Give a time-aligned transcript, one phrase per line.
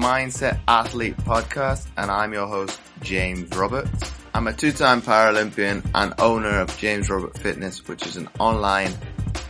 [0.00, 4.10] Mindset Athlete podcast, and I'm your host, James Roberts.
[4.32, 8.94] I'm a two-time Paralympian and owner of James Robert Fitness, which is an online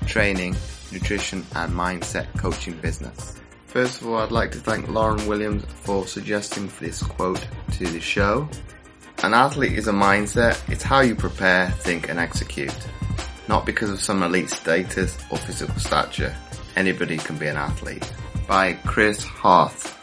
[0.07, 0.57] training,
[0.91, 3.37] nutrition, and mindset coaching business.
[3.67, 8.01] First of all, I'd like to thank Lauren Williams for suggesting this quote to the
[8.01, 8.49] show.
[9.23, 10.61] An athlete is a mindset.
[10.69, 12.75] It's how you prepare, think, and execute.
[13.47, 16.35] Not because of some elite status or physical stature.
[16.75, 18.13] Anybody can be an athlete.
[18.49, 20.00] By Chris Harth.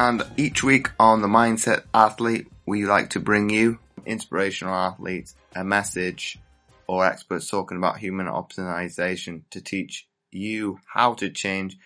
[0.00, 5.62] And each week on the Mindset Athlete, we like to bring you inspirational athletes, a
[5.62, 6.38] message,
[6.86, 11.76] or experts talking about human optimization to teach you how to change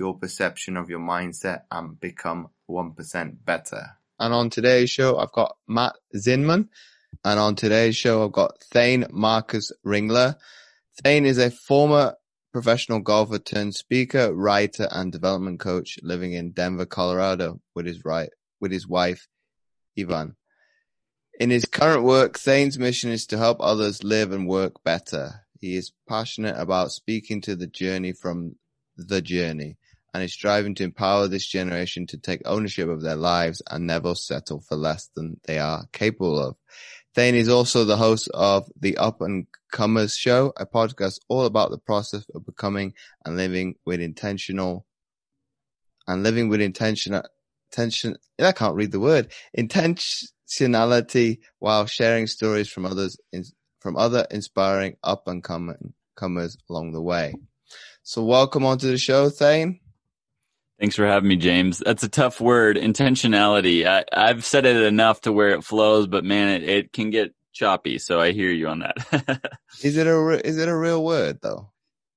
[0.00, 3.90] your perception of your mindset and become 1% better.
[4.18, 6.70] And on today's show, I've got Matt Zinman.
[7.24, 10.34] And on today's show, I've got Thane Marcus Ringler.
[11.04, 12.16] Thane is a former
[12.52, 18.30] professional golfer turned speaker, writer, and development coach living in Denver, Colorado with his right,
[18.60, 19.28] with his wife,
[19.98, 20.36] Ivan.
[21.38, 25.46] In his current work, Thane's mission is to help others live and work better.
[25.58, 28.56] He is passionate about speaking to the journey from
[28.96, 29.78] the journey
[30.12, 34.14] and is striving to empower this generation to take ownership of their lives and never
[34.14, 36.56] settle for less than they are capable of.
[37.14, 41.70] Thane is also the host of the Up and Comers Show, a podcast all about
[41.70, 42.94] the process of becoming
[43.24, 44.86] and living with intentional
[46.06, 47.20] and living with intention,
[47.72, 48.16] intention.
[48.40, 53.44] I can't read the word intentionality while sharing stories from others, in,
[53.80, 57.34] from other inspiring up and coming comers along the way.
[58.02, 59.80] So welcome onto the show, Thane.
[60.80, 61.78] Thanks for having me, James.
[61.78, 63.84] That's a tough word, intentionality.
[63.86, 67.34] I, have said it enough to where it flows, but man, it, it can get
[67.52, 67.98] choppy.
[67.98, 69.56] So I hear you on that.
[69.82, 71.70] is it a is it a real word though?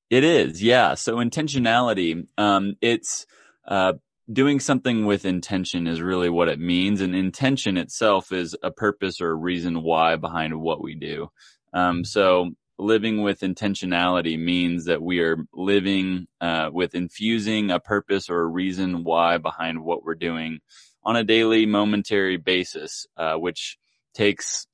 [0.09, 0.93] It is, yeah.
[0.93, 3.25] So intentionality, um, it's
[3.67, 3.93] uh,
[4.31, 9.19] doing something with intention is really what it means, and intention itself is a purpose
[9.19, 11.29] or a reason why behind what we do.
[11.73, 18.29] Um, so living with intentionality means that we are living uh, with infusing a purpose
[18.29, 20.59] or a reason why behind what we're doing
[21.03, 23.77] on a daily, momentary basis, uh, which
[24.13, 24.65] takes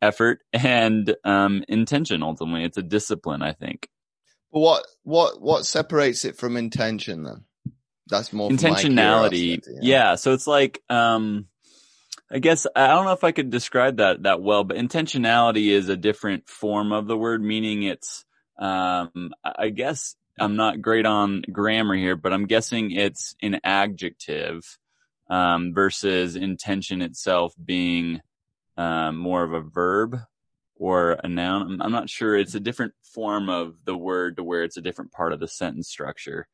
[0.00, 2.22] effort and um, intention.
[2.22, 3.88] Ultimately, it's a discipline, I think.
[4.52, 7.44] But what what what separates it from intention then?
[8.06, 9.60] That's more intentionality.
[9.66, 9.80] Yeah.
[9.80, 10.14] yeah.
[10.14, 11.46] So it's like um,
[12.34, 15.88] I guess I don't know if I could describe that that well, but intentionality is
[15.88, 18.24] a different form of the word, meaning it's.
[18.58, 24.78] Um, I guess I'm not great on grammar here, but I'm guessing it's an adjective
[25.28, 28.20] um, versus intention itself being
[28.76, 30.18] um, more of a verb
[30.76, 31.62] or a noun.
[31.62, 32.36] I'm, I'm, not sure.
[32.36, 35.48] It's a different form of the word to where it's a different part of the
[35.48, 36.46] sentence structure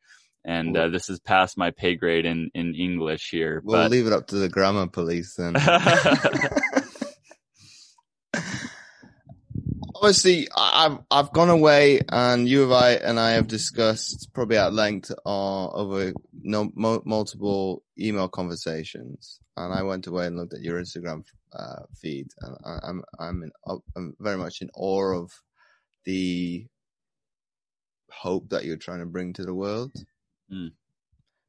[0.44, 3.60] and uh, this is past my pay grade in in English here.
[3.64, 3.90] We'll but...
[3.90, 5.56] leave it up to the grammar police then.
[9.94, 14.72] Obviously, I've I've gone away, and you and I and I have discussed probably at
[14.72, 19.40] length uh, over no, mo- multiple email conversations.
[19.58, 21.22] And I went away and looked at your Instagram
[21.52, 23.50] uh, feed, and I, I'm I'm in,
[23.94, 25.30] I'm very much in awe of
[26.06, 26.66] the
[28.10, 29.92] hope that you're trying to bring to the world.
[30.52, 30.72] Mm.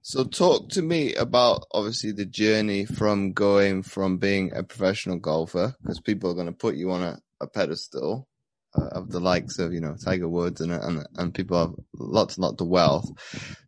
[0.03, 5.75] So talk to me about obviously the journey from going from being a professional golfer,
[5.81, 8.27] because people are going to put you on a, a pedestal
[8.75, 12.37] uh, of the likes of, you know, Tiger Woods and, and, and people have lots
[12.37, 13.09] and lots of wealth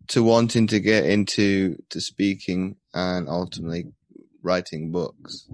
[0.07, 3.85] to wanting to get into to speaking and ultimately
[4.41, 5.47] writing books.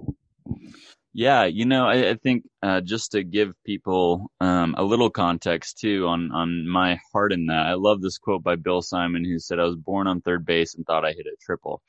[1.12, 5.78] Yeah, you know, I, I think uh, just to give people um, a little context
[5.78, 9.38] too on on my heart in that, I love this quote by Bill Simon who
[9.40, 11.82] said, "I was born on third base and thought I hit a triple."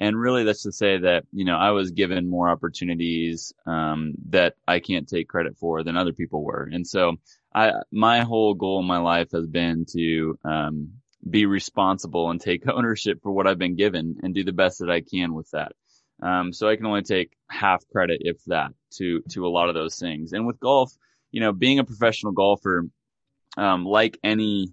[0.00, 4.54] And really, that's to say that you know I was given more opportunities um, that
[4.68, 7.16] I can't take credit for than other people were, and so
[7.54, 10.92] I my whole goal in my life has been to um,
[11.28, 14.90] be responsible and take ownership for what I've been given and do the best that
[14.90, 15.72] I can with that.
[16.22, 19.74] Um, so I can only take half credit, if that, to to a lot of
[19.74, 20.32] those things.
[20.32, 20.92] And with golf,
[21.30, 22.86] you know, being a professional golfer,
[23.56, 24.72] um, like any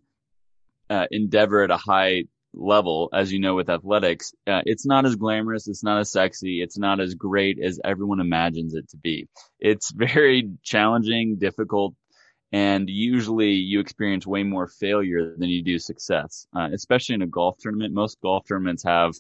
[0.90, 5.16] uh, endeavor at a high level, as you know, with athletics, uh, it's not as
[5.16, 9.28] glamorous, it's not as sexy, it's not as great as everyone imagines it to be.
[9.60, 11.96] It's very challenging, difficult,
[12.52, 17.28] and usually you experience way more failure than you do success, uh, especially in a
[17.28, 17.94] golf tournament.
[17.94, 19.14] Most golf tournaments have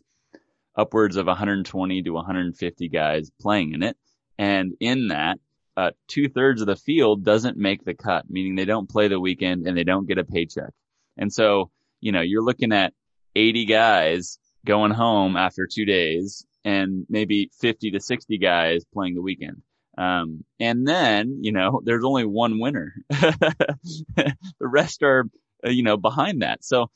[0.75, 3.98] upwards of 120 to 150 guys playing in it.
[4.38, 5.39] And in that,
[5.77, 9.19] uh, two thirds of the field doesn't make the cut, meaning they don't play the
[9.19, 10.72] weekend and they don't get a paycheck.
[11.18, 12.94] And so, you know, you're looking at
[13.36, 19.22] 80 guys going home after two days and maybe 50 to 60 guys playing the
[19.22, 19.62] weekend.
[19.98, 22.94] Um, and then, you know, there's only one winner.
[23.10, 25.25] the rest are,
[25.66, 26.63] uh, you know, behind that.
[26.63, 26.89] So,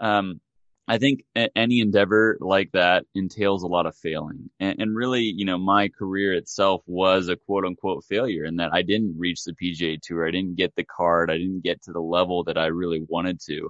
[0.00, 0.40] um,
[0.90, 1.20] I think
[1.54, 4.48] any endeavor like that entails a lot of failing.
[4.58, 8.72] And, and, really, you know, my career itself was a quote unquote failure in that
[8.72, 10.26] I didn't reach the PGA Tour.
[10.26, 11.30] I didn't get the card.
[11.30, 13.68] I didn't get to the level that I really wanted to.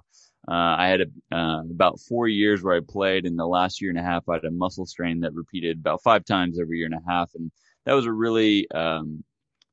[0.48, 3.26] Uh, I had a, uh, about four years where I played.
[3.26, 6.02] In the last year and a half, I had a muscle strain that repeated about
[6.04, 7.32] five times every year and a half.
[7.34, 7.50] And
[7.84, 9.24] that was a really um,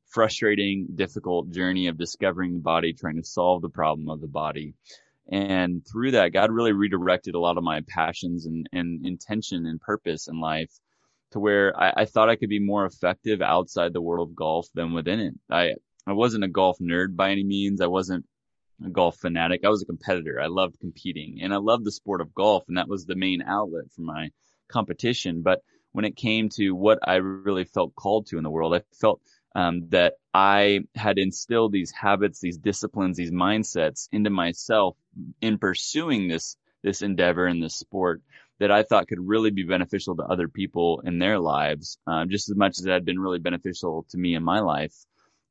[0.08, 4.74] frustrating, difficult journey of discovering the body, trying to solve the problem of the body.
[5.32, 9.82] And through that, God really redirected a lot of my passions and, and intention and
[9.82, 10.72] purpose in life
[11.32, 14.68] to where I, I thought I could be more effective outside the world of golf
[14.74, 15.34] than within it.
[15.50, 15.74] I,
[16.06, 17.82] I wasn't a golf nerd by any means.
[17.82, 18.26] I wasn't
[18.86, 19.62] a golf fanatic.
[19.64, 20.40] I was a competitor.
[20.40, 22.66] I loved competing and I loved the sport of golf.
[22.68, 24.30] And that was the main outlet for my
[24.68, 25.42] competition.
[25.42, 25.62] But
[25.92, 29.22] when it came to what I really felt called to in the world, I felt
[29.56, 34.98] um, that I had instilled these habits, these disciplines, these mindsets into myself
[35.42, 38.22] in pursuing this this endeavor in this sport
[38.60, 42.50] that I thought could really be beneficial to other people in their lives, uh, just
[42.50, 44.94] as much as it had been really beneficial to me in my life.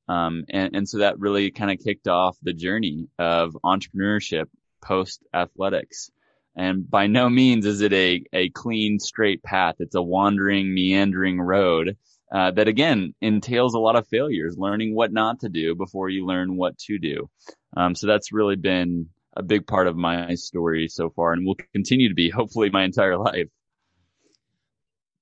[0.07, 4.47] Um, and, and so that really kind of kicked off the journey of entrepreneurship
[4.83, 6.11] post athletics.
[6.57, 9.77] And by no means is it a, a clean, straight path.
[9.81, 11.97] It's a wandering, meandering road
[12.35, 16.27] uh, that again entails a lot of failures, learning what not to do before you
[16.27, 17.31] learn what to do.
[17.77, 21.57] Um, so that's really been a big part of my story so far and will
[21.73, 23.49] continue to be hopefully my entire life.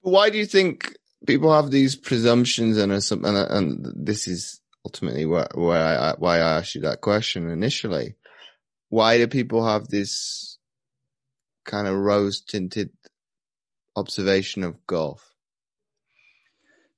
[0.00, 5.46] Why do you think people have these presumptions and, and, and this is ultimately why
[5.54, 8.16] I, why I asked you that question initially.
[8.88, 10.58] Why do people have this
[11.64, 12.90] kind of rose tinted
[13.96, 15.31] observation of golf?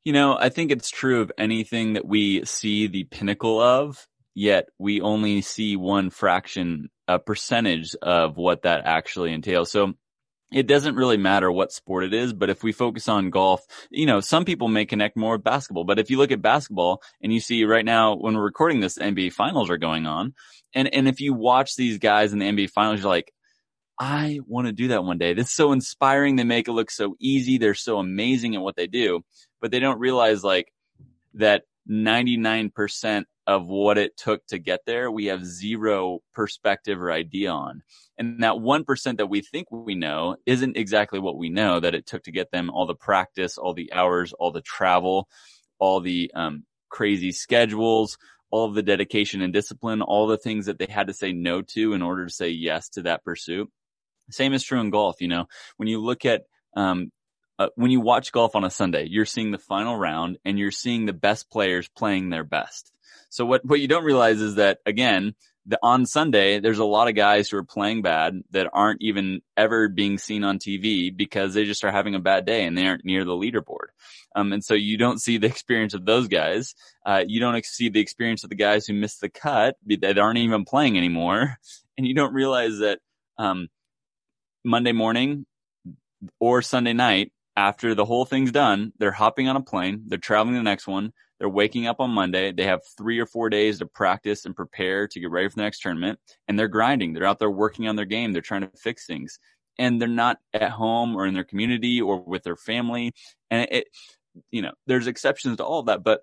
[0.04, 4.66] You know, I think it's true of anything that we see the pinnacle of, yet
[4.78, 9.70] we only see one fraction, a percentage of what that actually entails.
[9.70, 9.94] So
[10.52, 14.04] it doesn't really matter what sport it is, but if we focus on golf, you
[14.04, 17.32] know, some people may connect more with basketball, but if you look at basketball and
[17.32, 20.34] you see right now when we're recording this, NBA finals are going on.
[20.74, 23.32] And, and if you watch these guys in the NBA finals, you're like,
[23.98, 25.34] I want to do that one day.
[25.34, 26.36] This is so inspiring.
[26.36, 27.58] They make it look so easy.
[27.58, 29.22] They're so amazing at what they do
[29.64, 30.70] but they don't realize like
[31.32, 37.50] that 99% of what it took to get there, we have zero perspective or idea
[37.50, 37.82] on.
[38.18, 42.04] And that 1% that we think we know isn't exactly what we know that it
[42.04, 45.30] took to get them all the practice, all the hours, all the travel,
[45.78, 48.18] all the um, crazy schedules,
[48.50, 51.62] all of the dedication and discipline, all the things that they had to say no
[51.62, 53.70] to in order to say yes to that pursuit.
[54.28, 55.22] Same is true in golf.
[55.22, 55.46] You know,
[55.78, 56.42] when you look at
[56.76, 57.10] um,
[57.58, 60.70] uh, when you watch golf on a Sunday, you're seeing the final round and you're
[60.70, 62.92] seeing the best players playing their best.
[63.28, 65.34] So what, what you don't realize is that again,
[65.66, 69.40] the, on Sunday, there's a lot of guys who are playing bad that aren't even
[69.56, 72.86] ever being seen on TV because they just are having a bad day and they
[72.86, 73.88] aren't near the leaderboard.
[74.36, 76.74] Um, and so you don't see the experience of those guys.
[77.06, 80.38] Uh, you don't see the experience of the guys who missed the cut that aren't
[80.38, 81.58] even playing anymore.
[81.96, 82.98] And you don't realize that,
[83.38, 83.68] um,
[84.64, 85.46] Monday morning
[86.40, 90.56] or Sunday night, after the whole thing's done, they're hopping on a plane, they're traveling
[90.56, 93.86] the next one, they're waking up on Monday, they have three or four days to
[93.86, 96.18] practice and prepare to get ready for the next tournament,
[96.48, 97.12] and they're grinding.
[97.12, 99.38] They're out there working on their game, they're trying to fix things.
[99.76, 103.12] And they're not at home or in their community or with their family.
[103.50, 103.88] And it,
[104.52, 106.20] you know, there's exceptions to all of that, but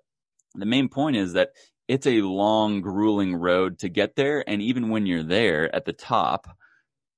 [0.54, 1.50] the main point is that
[1.88, 4.42] it's a long, grueling road to get there.
[4.48, 6.46] And even when you're there at the top,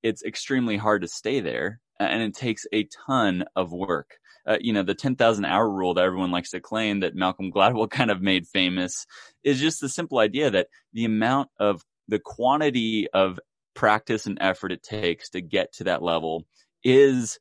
[0.03, 4.19] it's extremely hard to stay there and it takes a ton of work.
[4.47, 7.91] Uh, you know, the 10,000 hour rule that everyone likes to claim that Malcolm Gladwell
[7.91, 9.07] kind of made famous
[9.43, 13.41] is just the simple idea that the amount of the quantity of
[13.75, 16.45] practice and effort it takes to get to that level
[16.83, 17.39] is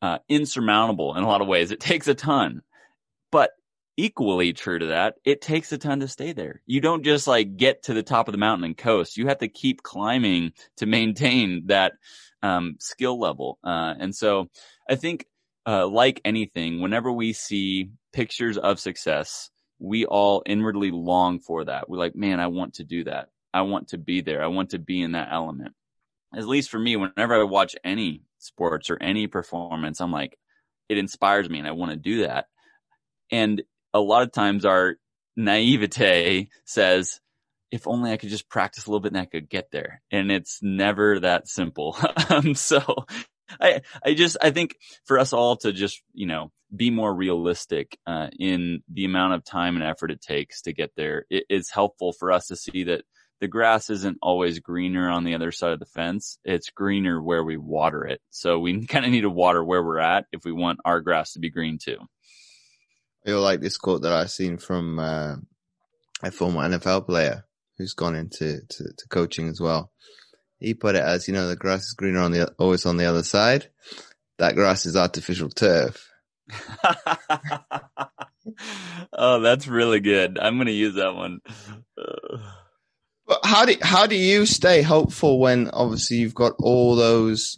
[0.00, 1.70] uh, insurmountable in a lot of ways.
[1.70, 2.62] It takes a ton,
[3.32, 3.50] but
[3.96, 6.62] equally true to that, it takes a ton to stay there.
[6.66, 9.16] You don't just like get to the top of the mountain and coast.
[9.16, 11.94] You have to keep climbing to maintain that
[12.42, 13.58] um, skill level.
[13.64, 14.48] Uh, and so
[14.88, 15.26] I think,
[15.66, 21.88] uh, like anything, whenever we see pictures of success, we all inwardly long for that.
[21.88, 23.28] We're like, man, I want to do that.
[23.52, 24.42] I want to be there.
[24.42, 25.74] I want to be in that element.
[26.34, 30.38] At least for me, whenever I watch any sports or any performance, I'm like,
[30.88, 32.46] it inspires me and I want to do that.
[33.30, 34.96] And a lot of times our
[35.36, 37.20] naivete says,
[37.70, 40.02] if only I could just practice a little bit and I could get there.
[40.10, 41.96] And it's never that simple.
[42.30, 43.06] um, so
[43.60, 47.98] I, I just, I think for us all to just, you know, be more realistic,
[48.06, 51.70] uh, in the amount of time and effort it takes to get there, it, it's
[51.70, 53.04] helpful for us to see that
[53.40, 56.38] the grass isn't always greener on the other side of the fence.
[56.44, 58.20] It's greener where we water it.
[58.30, 61.32] So we kind of need to water where we're at if we want our grass
[61.32, 61.98] to be green too.
[63.26, 65.36] I like this quote that I've seen from, uh,
[66.22, 67.44] a former NFL player
[67.78, 69.90] who's gone into to, to coaching as well.
[70.58, 73.06] He put it as, you know, the grass is greener on the, always on the
[73.06, 73.68] other side.
[74.38, 76.10] That grass is artificial turf.
[79.12, 80.38] oh, that's really good.
[80.40, 81.40] I'm going to use that one.
[83.26, 87.56] but how do, how do you stay hopeful when obviously you've got all those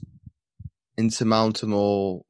[0.99, 2.27] insurmountable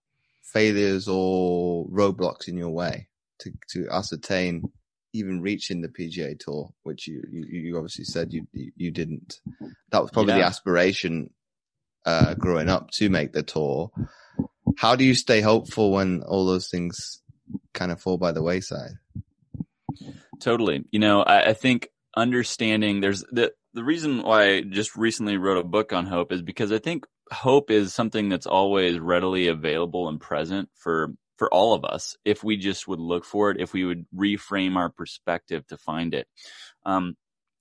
[0.53, 3.09] failures or roadblocks in your way
[3.41, 4.63] to, to ascertain
[5.13, 9.41] even reaching the PGA Tour, which you you, you obviously said you, you, you didn't.
[9.91, 10.41] That was probably yeah.
[10.41, 11.31] the aspiration
[12.07, 13.91] uh, growing up to make the tour.
[14.77, 17.23] How do you stay hopeful when all those things
[17.75, 18.93] kind of fall by the wayside?
[20.41, 20.85] Totally.
[20.91, 25.59] You know, I, I think understanding there's the the reason why I just recently wrote
[25.59, 30.09] a book on hope is because I think hope is something that's always readily available
[30.09, 33.73] and present for for all of us if we just would look for it, if
[33.73, 36.29] we would reframe our perspective to find it.
[36.85, 37.17] Um,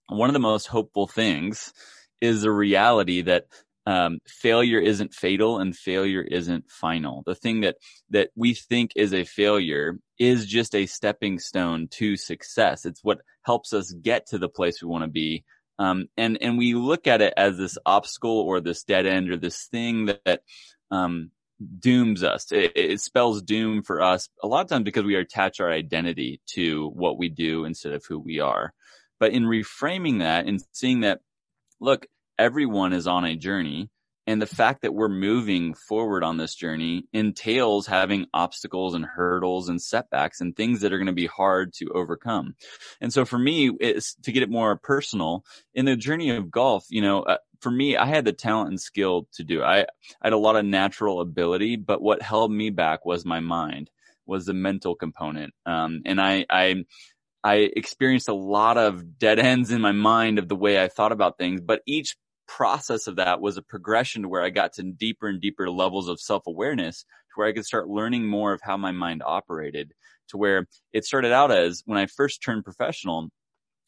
[0.09, 1.71] one of the most hopeful things
[2.19, 3.45] is the reality that
[3.85, 7.23] um, failure isn't fatal and failure isn't final.
[7.25, 7.77] The thing that
[8.09, 12.85] that we think is a failure is just a stepping stone to success.
[12.85, 15.45] It's what helps us get to the place we want to be.
[15.79, 19.37] Um, and and we look at it as this obstacle or this dead end or
[19.37, 20.41] this thing that, that
[20.91, 21.31] um,
[21.79, 22.51] dooms us.
[22.51, 26.41] It, it, spells doom for us a lot of times because we attach our identity
[26.53, 28.73] to what we do instead of who we are.
[29.19, 31.19] But in reframing that and seeing that,
[31.79, 33.89] look, everyone is on a journey.
[34.25, 39.69] And the fact that we're moving forward on this journey entails having obstacles and hurdles
[39.69, 42.53] and setbacks and things that are going to be hard to overcome.
[43.01, 46.85] And so for me, it's to get it more personal in the journey of golf,
[46.89, 49.61] you know, uh, for me, I had the talent and skill to do.
[49.61, 49.85] I, I
[50.23, 53.89] had a lot of natural ability, but what held me back was my mind,
[54.25, 55.53] was the mental component.
[55.65, 56.85] Um, and I, I,
[57.43, 61.11] I experienced a lot of dead ends in my mind of the way I thought
[61.11, 62.15] about things, but each
[62.47, 66.07] process of that was a progression to where I got to deeper and deeper levels
[66.09, 69.93] of self awareness to where I could start learning more of how my mind operated
[70.29, 73.29] to where it started out as when I first turned professional,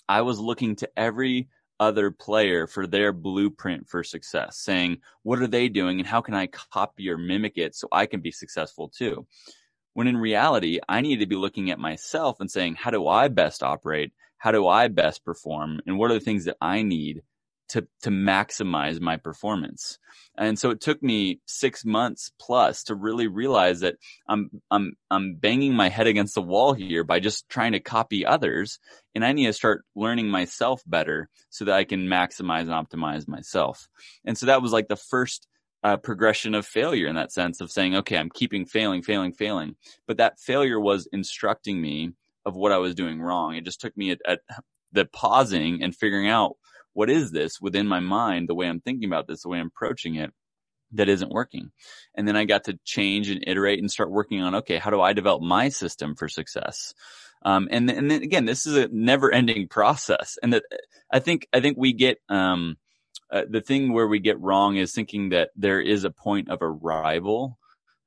[0.08, 1.48] I was looking to every
[1.82, 6.36] other player for their blueprint for success, saying, what are they doing and how can
[6.36, 9.26] I copy or mimic it so I can be successful too?
[9.94, 13.28] When in reality, I need to be looking at myself and saying, how do I
[13.30, 14.14] best operate?
[14.38, 15.82] How do I best perform?
[15.88, 17.24] And what are the things that I need
[17.72, 19.98] to, to maximize my performance.
[20.38, 23.96] And so it took me six months plus to really realize that
[24.28, 28.26] I'm, I'm, I'm banging my head against the wall here by just trying to copy
[28.26, 28.80] others.
[29.16, 33.28] And I need to start learning myself better so that I can maximize and optimize
[33.28, 33.88] myself.
[34.26, 35.48] And so that was like the first
[35.84, 39.76] uh, progression of failure in that sense of saying, okay, I'm keeping failing, failing, failing.
[40.08, 42.12] But that failure was instructing me
[42.46, 43.56] of what I was doing wrong.
[43.56, 44.40] It just took me at, at
[44.92, 46.58] the pausing and figuring out
[46.94, 49.68] what is this within my mind, the way I'm thinking about this, the way I'm
[49.68, 50.32] approaching it
[50.94, 51.72] that isn't working.
[52.16, 55.02] And then I got to change and iterate and start working on, okay, how do
[55.02, 56.94] I develop my system for success?
[57.44, 60.38] Um, and, and then again, this is a never ending process.
[60.44, 60.64] And that
[61.12, 62.78] I think, I think we get, um,
[63.32, 66.62] uh, the thing where we get wrong is thinking that there is a point of
[66.62, 67.58] arrival,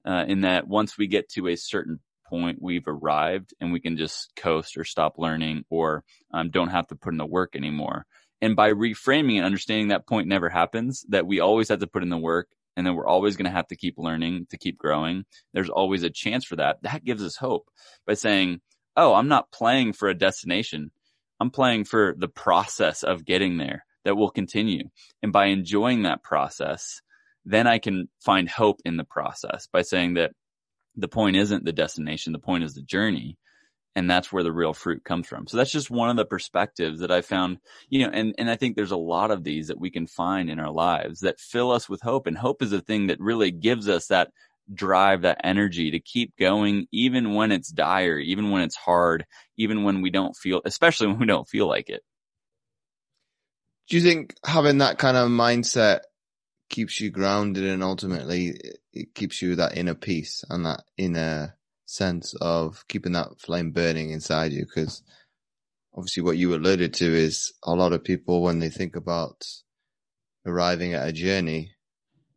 [0.05, 3.97] uh, in that once we get to a certain point, we've arrived and we can
[3.97, 8.05] just coast or stop learning or, um, don't have to put in the work anymore.
[8.45, 12.03] And by reframing and understanding that point never happens, that we always have to put
[12.03, 14.77] in the work and then we're always going to have to keep learning to keep
[14.77, 15.25] growing.
[15.55, 16.83] There's always a chance for that.
[16.83, 17.71] That gives us hope
[18.07, 18.61] by saying,
[18.99, 20.91] Oh, I'm not playing for a destination.
[21.41, 24.91] I'm playing for the process of getting there that will continue.
[25.23, 27.01] And by enjoying that process,
[27.47, 30.33] then I can find hope in the process by saying that
[30.97, 32.35] the point isn't the destination.
[32.35, 33.39] The point is the journey
[33.97, 35.47] and that's where the real fruit comes from.
[35.47, 37.59] So that's just one of the perspectives that I found,
[37.89, 40.51] you know, and, and I think there's a lot of these that we can find
[40.51, 42.27] in our lives that fill us with hope.
[42.27, 44.31] And hope is a thing that really gives us that
[44.73, 49.85] drive, that energy to keep going, even when it's dire, even when it's hard, even
[49.85, 52.03] when we don't feel, especially when we don't feel like it.
[53.89, 56.01] Do you think having that kind of mindset
[56.71, 58.59] keeps you grounded and ultimately
[58.93, 61.55] it keeps you that inner peace and that inner
[61.87, 65.03] sense of keeping that flame burning inside you because
[65.95, 69.45] obviously what you alluded to is a lot of people when they think about
[70.47, 71.71] arriving at a journey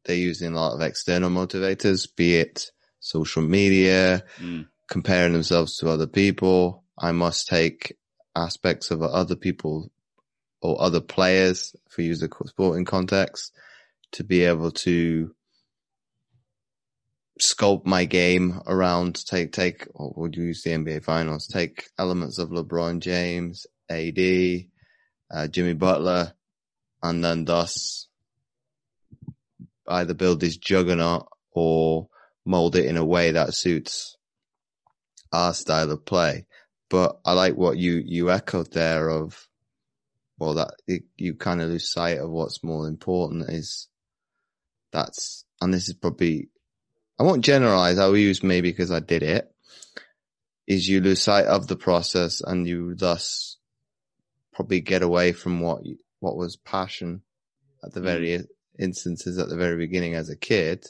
[0.05, 4.67] they're using a lot of external motivators, be it social media, Mm.
[4.87, 6.85] comparing themselves to other people.
[6.97, 7.97] I must take
[8.33, 9.91] aspects of other people
[10.61, 13.51] or other players, if we use the sporting context,
[14.13, 15.35] to be able to
[17.39, 22.37] sculpt my game around take take or would you use the NBA finals take elements
[22.37, 24.65] of LeBron James, AD,
[25.31, 26.33] uh, Jimmy Butler,
[27.03, 28.07] and then thus
[29.87, 32.09] either build this juggernaut or
[32.45, 34.17] mold it in a way that suits
[35.31, 36.45] our style of play.
[36.89, 39.47] But I like what you you echoed there of
[40.37, 43.87] well that it, you kind of lose sight of what's more important is
[44.91, 46.49] that's and this is probably
[47.19, 47.97] I won't generalize.
[47.97, 49.51] I'll use maybe because I did it.
[50.67, 53.57] Is you lose sight of the process and you thus
[54.53, 55.83] probably get away from what
[56.19, 57.21] what was passion
[57.83, 58.03] at the mm.
[58.03, 58.39] very
[58.79, 60.85] instances at the very beginning as a kid,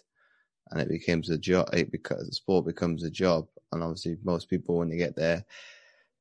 [0.69, 1.69] and it becomes a job.
[1.74, 5.46] It because sport becomes a job, and obviously most people when they get there,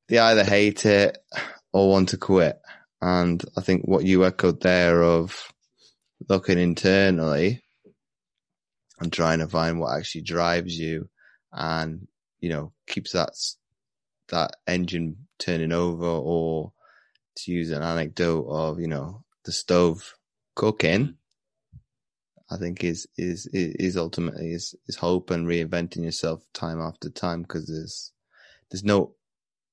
[0.09, 1.19] they either hate it
[1.73, 2.61] or want to quit.
[3.01, 5.53] And I think what you echoed there of
[6.29, 7.63] looking internally
[9.01, 11.09] and trying to find what actually drives you
[11.53, 12.07] and,
[12.41, 13.31] you know, keeps that,
[14.29, 16.73] that engine turning over or
[17.37, 20.15] to use an anecdote of, you know, the stove
[20.55, 21.17] cooking,
[22.51, 27.43] I think is, is, is ultimately is, is hope and reinventing yourself time after time
[27.43, 28.13] because there's,
[28.71, 29.15] there's no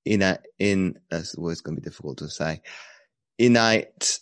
[0.06, 2.62] innate, in, that's always going to be difficult to say,
[3.38, 4.20] innate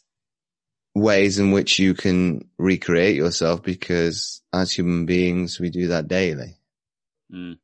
[0.93, 6.55] ways in which you can recreate yourself because as human beings, we do that daily.
[7.31, 7.57] Mm.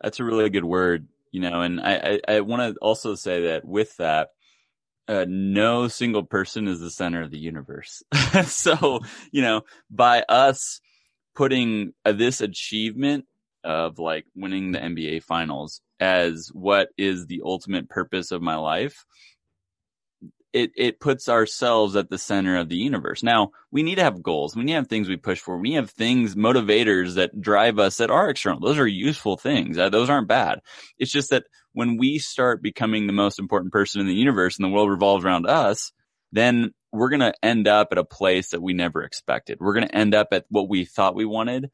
[0.00, 3.48] That's a really good word, you know, and I, I, I want to also say
[3.48, 4.30] that with that,
[5.08, 8.02] uh, no single person is the center of the universe.
[8.46, 9.00] so,
[9.32, 10.80] you know, by us
[11.34, 13.26] putting uh, this achievement
[13.64, 19.04] of like winning the NBA finals as what is the ultimate purpose of my life,
[20.52, 23.22] it, it puts ourselves at the center of the universe.
[23.22, 24.56] Now, we need to have goals.
[24.56, 25.56] We need to have things we push for.
[25.56, 28.60] We need to have things, motivators that drive us that are external.
[28.60, 29.78] Those are useful things.
[29.78, 30.60] Uh, those aren't bad.
[30.98, 34.64] It's just that when we start becoming the most important person in the universe and
[34.64, 35.92] the world revolves around us,
[36.32, 39.58] then we're going to end up at a place that we never expected.
[39.60, 41.70] We're going to end up at what we thought we wanted.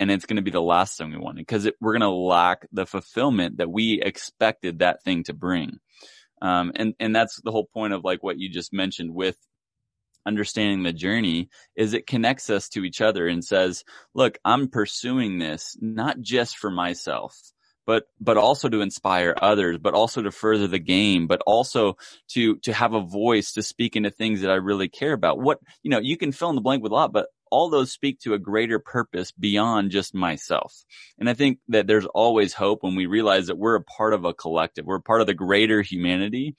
[0.00, 2.66] And it's going to be the last thing we wanted because we're going to lack
[2.72, 5.78] the fulfillment that we expected that thing to bring.
[6.42, 9.36] Um, and, and that's the whole point of like what you just mentioned with
[10.26, 15.38] understanding the journey is it connects us to each other and says, look, I'm pursuing
[15.38, 17.38] this not just for myself,
[17.86, 22.56] but, but also to inspire others, but also to further the game, but also to,
[22.58, 25.38] to have a voice to speak into things that I really care about.
[25.40, 27.92] What, you know, you can fill in the blank with a lot, but all those
[27.92, 30.84] speak to a greater purpose beyond just myself.
[31.20, 34.24] And I think that there's always hope when we realize that we're a part of
[34.24, 34.84] a collective.
[34.84, 36.56] We're part of the greater humanity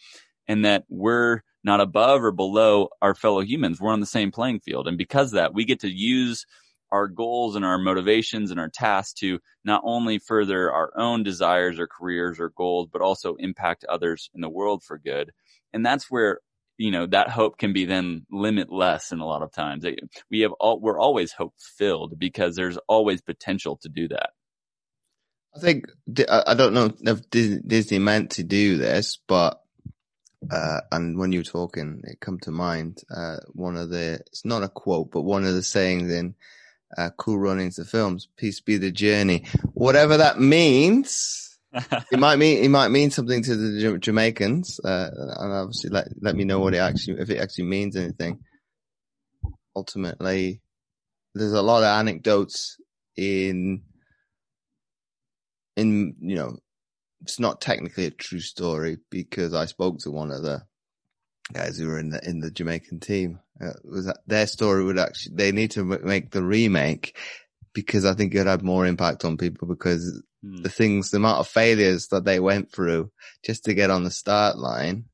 [0.47, 3.81] and that we're not above or below our fellow humans.
[3.81, 4.87] We're on the same playing field.
[4.87, 6.45] And because that, we get to use
[6.93, 11.77] our goals and our motivations and our tasks to not only further our own desires
[11.77, 15.31] or careers or goals, but also impact others in the world for good.
[15.73, 16.39] And that's where
[16.77, 19.85] you know that hope can be then limitless in a lot of times.
[20.29, 24.31] We have all we're always hope filled because there's always potential to do that.
[25.55, 25.85] I think
[26.29, 29.61] i don't know if disney meant to do this but
[30.51, 34.63] uh, and when you're talking it come to mind uh, one of the it's not
[34.63, 36.35] a quote but one of the sayings in
[36.97, 39.45] uh, cool runnings the films peace be the journey.
[39.73, 41.54] Whatever that means
[42.11, 45.09] it might mean it might mean something to the Jamaicans, uh,
[45.39, 48.39] and obviously let let me know what it actually if it actually means anything.
[49.75, 50.61] Ultimately,
[51.33, 52.77] there's a lot of anecdotes
[53.17, 53.83] in
[55.75, 56.57] in you know
[57.21, 60.63] it's not technically a true story because I spoke to one of the
[61.53, 63.39] guys who were in the in the Jamaican team.
[63.61, 67.17] Uh, was that their story would actually they need to make the remake
[67.75, 70.63] because I think it had more impact on people because mm.
[70.63, 73.11] the things, the amount of failures that they went through
[73.45, 75.05] just to get on the start line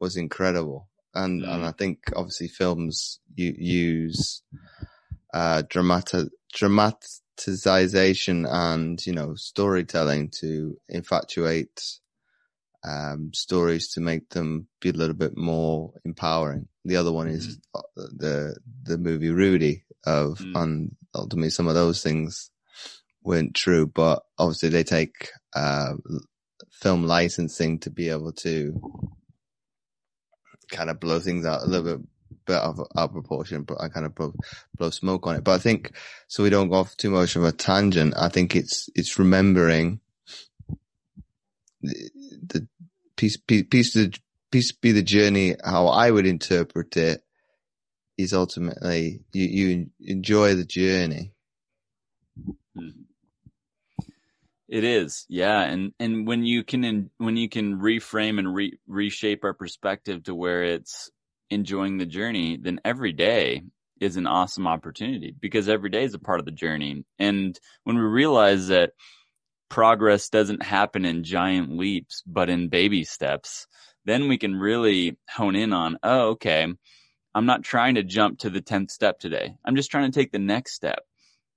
[0.00, 0.88] was incredible.
[1.14, 1.48] And, mm.
[1.48, 4.42] and I think obviously films you, use,
[5.32, 11.80] uh, dramatic, dramatization and, you know, storytelling to infatuate,
[12.82, 16.66] um, stories to make them be a little bit more empowering.
[16.84, 17.82] The other one is mm.
[17.94, 20.60] the, the movie Rudy of, mm.
[20.60, 22.50] and ultimately some of those things
[23.22, 25.94] weren't true, but obviously they take uh,
[26.70, 28.80] film licensing to be able to
[30.70, 32.06] kind of blow things out a little bit
[32.46, 34.32] bit of out of proportion, but I kind of blow,
[34.76, 35.44] blow smoke on it.
[35.44, 35.92] But I think
[36.28, 38.14] so we don't go off too much of a tangent.
[38.16, 40.00] I think it's it's remembering
[41.82, 42.10] the,
[42.46, 42.68] the
[43.16, 44.16] piece piece the
[44.50, 45.56] piece be the journey.
[45.64, 47.22] How I would interpret it
[48.18, 51.32] is ultimately you you enjoy the journey.
[54.68, 59.44] It is, yeah, and and when you can when you can reframe and re- reshape
[59.44, 61.10] our perspective to where it's
[61.50, 63.62] enjoying the journey, then every day
[64.00, 67.04] is an awesome opportunity because every day is a part of the journey.
[67.18, 68.92] And when we realize that
[69.68, 73.66] progress doesn't happen in giant leaps, but in baby steps,
[74.04, 76.66] then we can really hone in on, oh, okay,
[77.36, 79.56] I'm not trying to jump to the 10th step today.
[79.62, 81.00] I'm just trying to take the next step.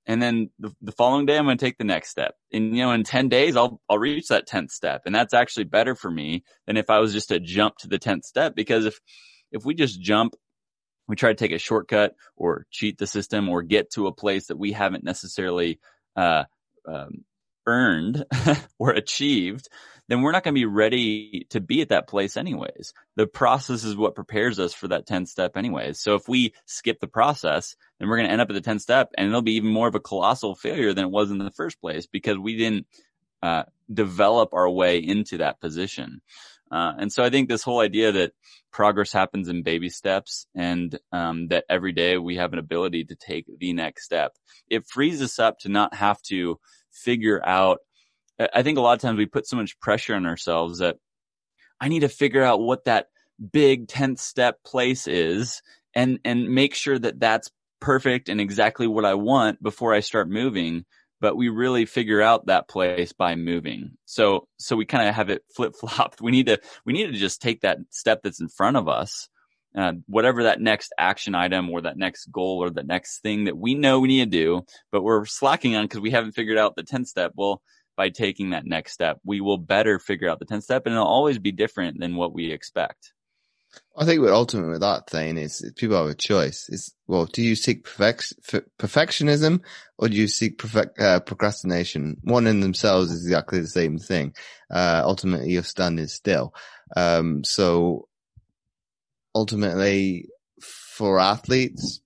[0.06, 2.36] And then the, the following day, I'm going to take the next step.
[2.52, 5.04] And, you know, in 10 days, I'll, I'll reach that 10th step.
[5.06, 7.98] And that's actually better for me than if I was just to jump to the
[7.98, 8.56] 10th step.
[8.56, 9.00] Because if,
[9.54, 10.36] if we just jump,
[11.08, 14.48] we try to take a shortcut or cheat the system or get to a place
[14.48, 15.80] that we haven't necessarily,
[16.18, 16.44] uh,
[16.86, 17.24] um,
[17.66, 18.26] earned
[18.80, 19.70] or achieved,
[20.10, 22.94] then we're not going to be ready to be at that place anyways.
[23.16, 26.00] The process is what prepares us for that 10th step anyways.
[26.00, 28.82] So if we skip the process, then we're going to end up at the 10th
[28.82, 31.52] step and it'll be even more of a colossal failure than it was in the
[31.52, 32.88] first place because we didn't
[33.44, 36.22] uh, develop our way into that position.
[36.72, 38.34] Uh, and so I think this whole idea that
[38.72, 43.16] progress happens in baby steps and um, that every day we have an ability to
[43.16, 44.34] take the next step,
[44.70, 46.60] it frees us up to not have to
[46.92, 47.80] figure out
[48.54, 50.98] I think a lot of times we put so much pressure on ourselves that
[51.82, 53.08] I need to figure out what that
[53.52, 55.62] big 10th step place is
[55.94, 57.50] and, and make sure that that's
[57.80, 60.86] perfect and exactly what I want before I start moving.
[61.22, 63.98] But we really figure out that place by moving.
[64.06, 66.22] So, so we kind of have it flip flopped.
[66.22, 69.28] We need to, we need to just take that step that's in front of us.
[69.76, 73.56] Uh, whatever that next action item or that next goal or the next thing that
[73.56, 76.76] we know we need to do, but we're slacking on because we haven't figured out
[76.76, 77.34] the 10th step.
[77.36, 77.62] Well,
[78.00, 81.06] by taking that next step, we will better figure out the 10th step and it'll
[81.06, 83.12] always be different than what we expect.
[83.98, 86.70] I think what ultimately with that thing is people have a choice.
[86.70, 88.36] Is well, do you seek perfect,
[88.80, 89.64] perfectionism
[89.98, 92.16] or do you seek perfect, uh, procrastination?
[92.24, 94.34] One in themselves is exactly the same thing.
[94.72, 96.54] Uh, ultimately you're standing still.
[96.96, 98.08] Um, so
[99.36, 100.30] ultimately
[100.62, 102.00] for athletes,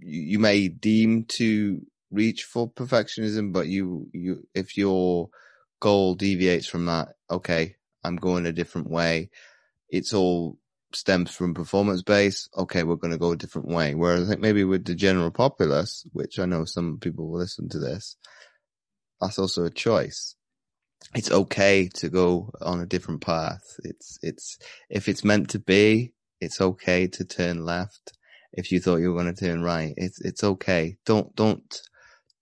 [0.00, 5.28] you, you may deem to reach for perfectionism, but you, you, if your
[5.80, 9.30] goal deviates from that, okay, I'm going a different way.
[9.88, 10.58] It's all
[10.92, 12.48] stems from performance base.
[12.56, 13.94] Okay, we're going to go a different way.
[13.94, 17.68] Whereas I think maybe with the general populace, which I know some people will listen
[17.70, 18.16] to this,
[19.20, 20.36] that's also a choice.
[21.14, 23.62] It's okay to go on a different path.
[23.84, 28.12] It's, it's, if it's meant to be, it's okay to turn left.
[28.52, 30.96] If you thought you were going to turn right, it's, it's okay.
[31.04, 31.82] Don't, don't,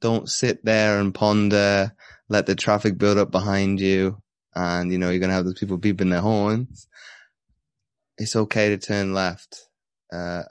[0.02, 1.94] don't sit there and ponder,
[2.28, 4.20] let the traffic build up behind you.
[4.54, 6.86] And, you know, you're going to have those people beeping their horns.
[8.18, 9.68] It's okay to turn left.
[10.12, 10.42] Uh,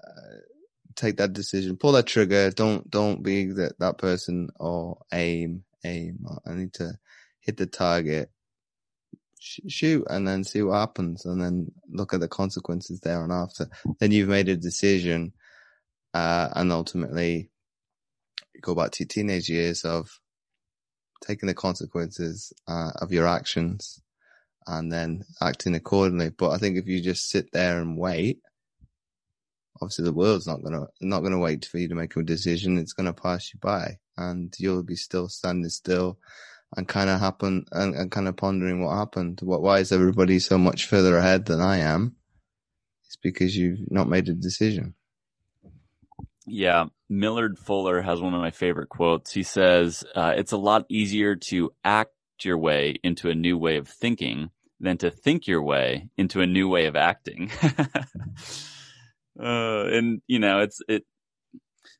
[0.95, 2.49] take that decision, pull that trigger.
[2.49, 6.25] Don't, don't be that, that person or aim, aim.
[6.47, 6.97] I need to
[7.41, 8.31] hit the target,
[9.39, 13.67] shoot and then see what happens and then look at the consequences there and after.
[13.99, 15.33] Then you've made a decision,
[16.13, 17.49] uh, and ultimately
[18.61, 20.19] go back to your teenage years of
[21.23, 24.01] taking the consequences uh, of your actions
[24.67, 26.29] and then acting accordingly.
[26.29, 28.39] But I think if you just sit there and wait,
[29.81, 32.77] obviously the world's not gonna not gonna wait for you to make a decision.
[32.77, 36.19] It's gonna pass you by, and you'll be still standing still
[36.77, 39.39] and kind of happen and, and kind of pondering what happened.
[39.41, 42.15] What why is everybody so much further ahead than I am?
[43.05, 44.95] It's because you've not made a decision.
[46.53, 49.31] Yeah, Millard Fuller has one of my favorite quotes.
[49.31, 52.11] He says, uh, "It's a lot easier to act
[52.41, 56.45] your way into a new way of thinking than to think your way into a
[56.45, 57.51] new way of acting."
[59.39, 61.05] uh, and you know, it's it.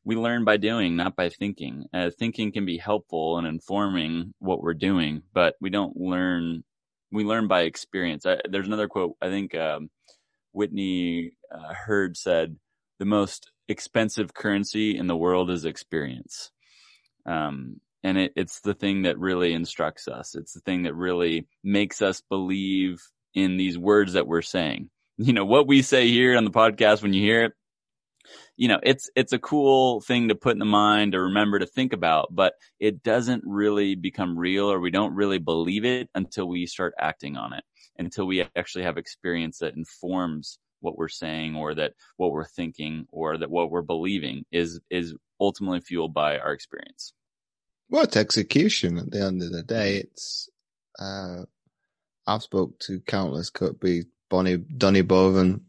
[0.04, 1.86] We learn by doing, not by thinking.
[1.94, 6.66] Uh, thinking can be helpful in informing what we're doing, but we don't learn.
[7.10, 8.26] We learn by experience.
[8.26, 9.16] I, there's another quote.
[9.22, 9.92] I think um,
[10.52, 12.58] Whitney uh, Hurd said,
[13.00, 16.52] "The most expensive currency in the world is experience.
[17.26, 20.36] Um, and it, it's the thing that really instructs us.
[20.36, 23.02] It's the thing that really makes us believe
[23.34, 24.90] in these words that we're saying.
[25.18, 27.54] You know, what we say here on the podcast, when you hear it,
[28.58, 31.68] you know, it's, it's a cool thing to put in the mind to remember to
[31.68, 36.48] think about, but it doesn't really become real or we don't really believe it until
[36.48, 37.64] we start acting on it,
[38.00, 43.08] until we actually have experience that informs what we're saying or that what we're thinking
[43.12, 47.14] or that what we're believing is is ultimately fueled by our experience.
[47.90, 49.98] Well, it's execution at the end of the day.
[49.98, 50.50] It's
[51.00, 51.44] uh,
[52.28, 55.66] I've spoke to countless could be Bonnie Donny Boven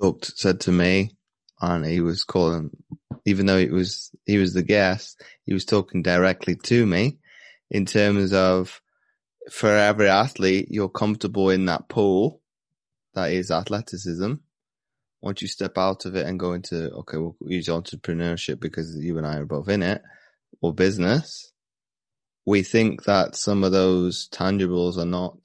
[0.00, 1.16] talked said to me,
[1.60, 2.70] and he was calling,
[3.24, 7.18] even though it was he was the guest, he was talking directly to me
[7.70, 8.80] in terms of
[9.50, 12.40] for every athlete, you're comfortable in that pool
[13.14, 14.34] that is athleticism.
[15.20, 19.16] Once you step out of it and go into, okay, we'll use entrepreneurship because you
[19.16, 20.02] and I are both in it
[20.60, 21.52] or business.
[22.44, 25.38] We think that some of those tangibles are not,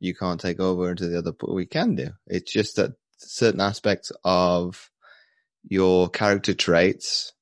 [0.00, 2.08] you can't take over into the other, but we can do.
[2.26, 4.90] It's just that certain aspects of
[5.68, 7.32] your character traits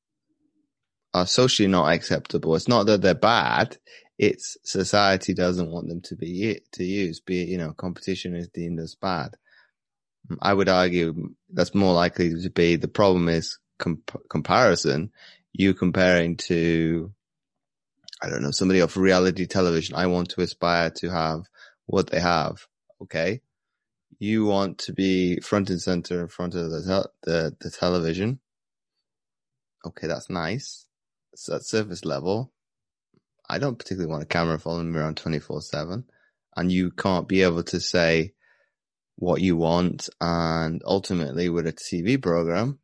[1.15, 2.55] are socially not acceptable.
[2.55, 3.79] It's not that they're bad
[4.19, 7.21] it's society doesn't want them to be to use.
[7.21, 9.37] Be it, you know, competition is deemed as bad.
[10.31, 15.13] Mm, I would argue that's more likely to be the problem is comp- comparison.
[15.53, 17.13] You comparing to,
[18.23, 19.97] I don't know, somebody off reality television.
[19.97, 21.43] I want to aspire to have
[21.87, 22.67] what they have.
[23.03, 23.41] Okay.
[24.19, 28.41] You want to be front and center in front of the, te- the, the television.
[29.87, 30.07] Okay.
[30.07, 30.87] That's nice.
[31.33, 32.53] It's at surface level
[33.49, 36.05] I don't particularly want a camera following me around 24 seven
[36.57, 38.33] and you can't be able to say
[39.17, 40.09] what you want.
[40.21, 42.79] And ultimately with a TV program,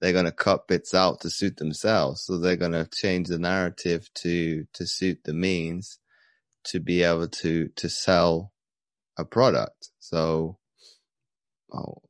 [0.00, 2.22] they're going to cut bits out to suit themselves.
[2.24, 5.98] So they're going to change the narrative to, to suit the means
[6.64, 8.52] to be able to, to sell
[9.18, 9.90] a product.
[9.98, 10.58] So,
[11.72, 12.02] oh,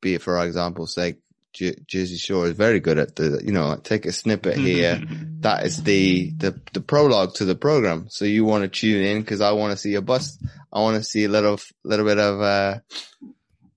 [0.00, 1.16] be it for example's sake,
[1.52, 5.02] Jersey Shore is very good at the, you know, take a snippet here.
[5.40, 8.06] that is the, the, the prologue to the program.
[8.08, 10.38] So you want to tune in because I want to see a bus.
[10.72, 12.78] I want to see a little, little bit of, uh,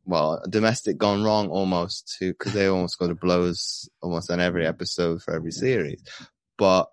[0.06, 4.68] well, domestic gone wrong almost too, cause they almost go to blows almost on every
[4.68, 6.04] episode for every series.
[6.58, 6.90] But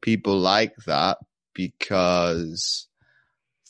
[0.00, 1.18] people like that
[1.54, 2.88] because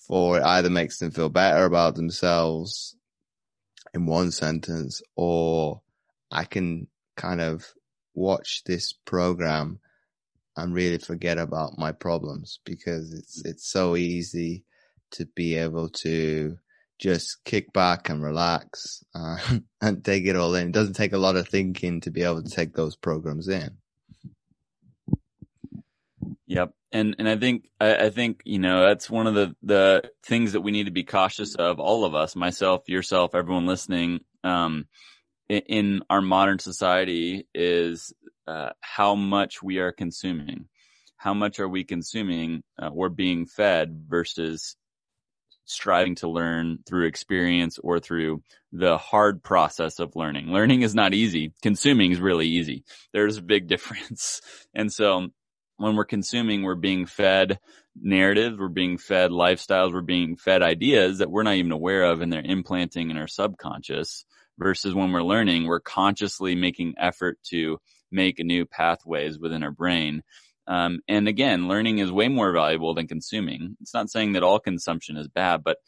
[0.06, 2.96] for it either makes them feel better about themselves
[3.94, 5.80] in one sentence or
[6.30, 7.66] I can kind of
[8.14, 9.80] watch this program
[10.56, 14.64] and really forget about my problems because it's it's so easy
[15.12, 16.58] to be able to
[16.98, 19.38] just kick back and relax uh,
[19.80, 20.68] and take it all in.
[20.68, 23.78] It doesn't take a lot of thinking to be able to take those programs in.
[26.46, 26.72] Yep.
[26.90, 30.52] And and I think I, I, think you know that's one of the the things
[30.52, 34.86] that we need to be cautious of all of us myself yourself everyone listening um,
[35.48, 38.12] in our modern society is
[38.46, 40.68] uh, how much we are consuming.
[41.16, 44.76] How much are we consuming uh, or being fed versus
[45.68, 50.50] striving to learn through experience or through the hard process of learning.
[50.50, 51.52] Learning is not easy.
[51.62, 52.84] Consuming is really easy.
[53.12, 54.40] There's a big difference.
[54.74, 55.28] And so
[55.76, 57.60] when we're consuming, we're being fed
[57.94, 62.20] narratives, we're being fed lifestyles, we're being fed ideas that we're not even aware of
[62.20, 64.24] and they're implanting in our subconscious
[64.58, 67.78] versus when we're learning, we're consciously making effort to
[68.10, 70.22] make new pathways within our brain.
[70.66, 73.76] Um, and again, learning is way more valuable than consuming.
[73.80, 75.78] It's not saying that all consumption is bad, but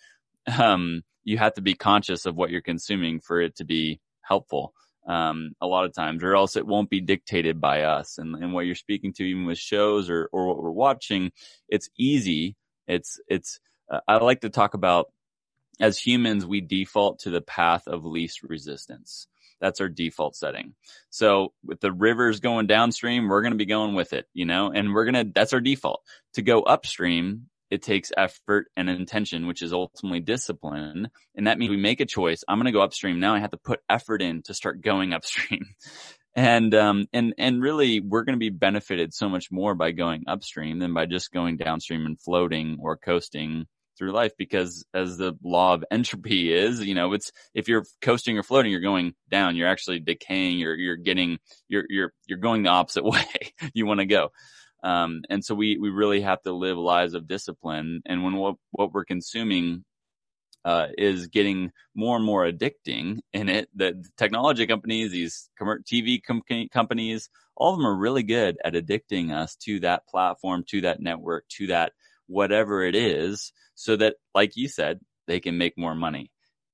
[0.58, 4.72] um, you have to be conscious of what you're consuming for it to be helpful.
[5.06, 8.18] Um, a lot of times, or else it won't be dictated by us.
[8.18, 11.32] And, and what you're speaking to, even with shows or, or what we're watching,
[11.68, 12.54] it's easy.
[12.86, 15.06] It's, it's, uh, I like to talk about
[15.80, 19.26] as humans, we default to the path of least resistance.
[19.60, 20.74] That's our default setting.
[21.10, 24.70] So with the rivers going downstream, we're going to be going with it, you know,
[24.70, 26.02] and we're going to, that's our default.
[26.34, 31.10] To go upstream, it takes effort and intention, which is ultimately discipline.
[31.34, 32.42] And that means we make a choice.
[32.48, 33.20] I'm going to go upstream.
[33.20, 35.66] Now I have to put effort in to start going upstream.
[36.34, 40.24] and, um, and, and really we're going to be benefited so much more by going
[40.26, 43.66] upstream than by just going downstream and floating or coasting
[43.96, 48.38] through life because as the law of entropy is, you know, it's if you're coasting
[48.38, 52.62] or floating, you're going down, you're actually decaying, you're you're getting you're you're you're going
[52.62, 53.24] the opposite way
[53.74, 54.30] you want to go.
[54.82, 58.02] Um, and so we we really have to live lives of discipline.
[58.06, 59.84] And when what what we're consuming
[60.64, 63.68] uh, is getting more and more addicting in it.
[63.74, 69.32] The technology companies, these TV com- companies, all of them are really good at addicting
[69.32, 71.92] us to that platform, to that network, to that
[72.30, 76.30] whatever it is so that, like you said, they can make more money.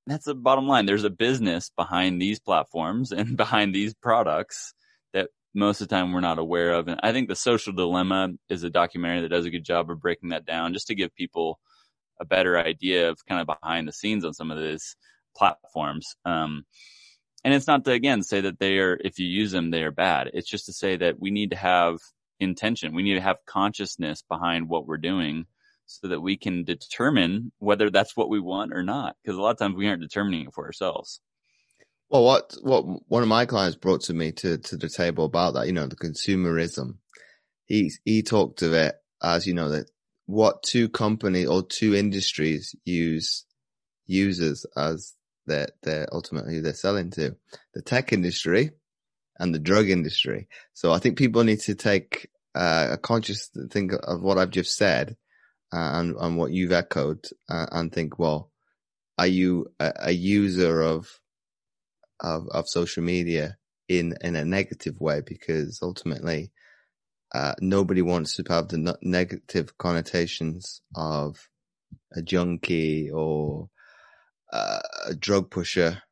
[0.07, 0.87] That's the bottom line.
[0.87, 4.75] There's a business behind these platforms and behind these products
[5.13, 6.89] that most of the time we're not aware of.
[6.89, 10.01] And I think the social dilemma is a documentary that does a good job of
[10.01, 11.59] breaking that down just to give people
[12.21, 14.97] a better idea of kind of behind the scenes on some of these
[15.37, 16.17] platforms.
[16.25, 16.65] Um,
[17.45, 19.93] and it's not to again say that they are if you use them they are
[19.93, 20.31] bad.
[20.35, 21.99] It's just to say that we need to have
[22.41, 22.95] intention.
[22.95, 25.47] We need to have consciousness behind what we're doing
[25.87, 29.17] so that we can determine whether that's what we want or not.
[29.23, 31.21] Because a lot of times we aren't determining it for ourselves.
[32.09, 35.55] Well, what what one of my clients brought to me to to the table about
[35.55, 36.99] that, you know, the consumerism.
[37.65, 39.91] He he talked of it as you know that
[40.27, 43.45] what two company or two industries use
[44.07, 45.15] users as
[45.47, 47.37] their their ultimately they're selling to
[47.75, 48.71] the tech industry
[49.39, 50.49] and the drug industry.
[50.75, 54.77] So I think people need to take uh, a conscious think of what I've just
[54.77, 55.17] said
[55.73, 58.51] uh, and and what you've echoed uh, and think, well,
[59.19, 61.09] are you a, a user of
[62.21, 63.57] of, of social media
[63.89, 66.53] in, in a negative way because ultimately,
[67.35, 71.49] uh, nobody wants to have the negative connotations of
[72.15, 73.69] a junkie or
[74.53, 76.03] uh, a drug pusher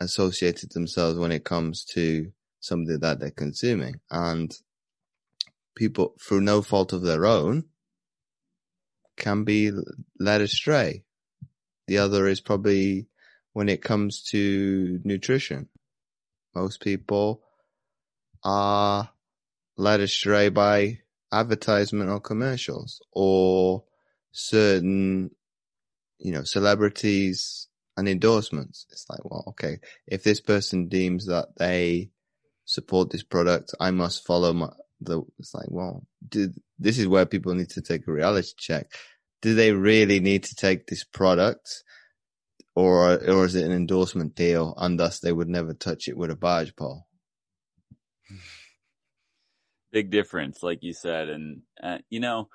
[0.00, 4.00] associated themselves when it comes to something that they're consuming.
[4.10, 4.54] And
[5.74, 7.64] people, through no fault of their own,
[9.16, 9.72] can be
[10.18, 11.04] led astray.
[11.86, 13.08] The other is probably
[13.52, 15.68] when it comes to nutrition.
[16.54, 17.42] Most people
[18.44, 19.10] are
[19.76, 21.00] led astray by
[21.32, 23.84] advertisement or commercials or
[24.32, 25.30] certain,
[26.18, 28.86] you know, celebrities and endorsements.
[28.90, 32.10] It's like, well, okay, if this person deems that they
[32.68, 34.68] support this product, I must follow my,
[35.00, 38.92] the, it's like, well, do, this is where people need to take a reality check.
[39.40, 41.82] Do they really need to take this product?
[42.78, 46.30] or or is it an endorsement deal and thus they would never touch it with
[46.30, 47.08] a barge pole?
[49.92, 52.48] Big difference, like you said, and uh, you know,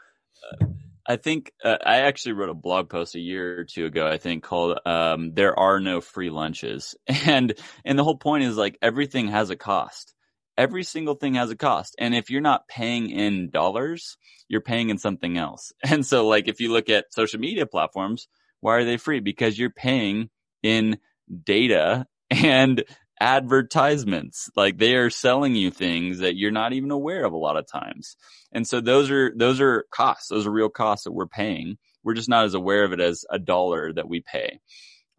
[0.50, 0.66] uh,
[1.06, 4.08] I think uh, I actually wrote a blog post a year or two ago.
[4.08, 8.58] I think called um, "There Are No Free Lunches," and and the whole point is
[8.58, 10.14] like everything has a cost.
[10.58, 14.90] Every single thing has a cost, and if you're not paying in dollars, you're paying
[14.90, 15.72] in something else.
[15.84, 18.28] And so, like if you look at social media platforms,
[18.62, 19.20] why are they free?
[19.20, 20.30] Because you're paying
[20.62, 21.00] in
[21.44, 22.84] data and
[23.20, 24.50] advertisements.
[24.56, 27.68] Like they are selling you things that you're not even aware of a lot of
[27.68, 28.16] times.
[28.52, 30.28] And so those are, those are costs.
[30.30, 31.78] Those are real costs that we're paying.
[32.04, 34.60] We're just not as aware of it as a dollar that we pay.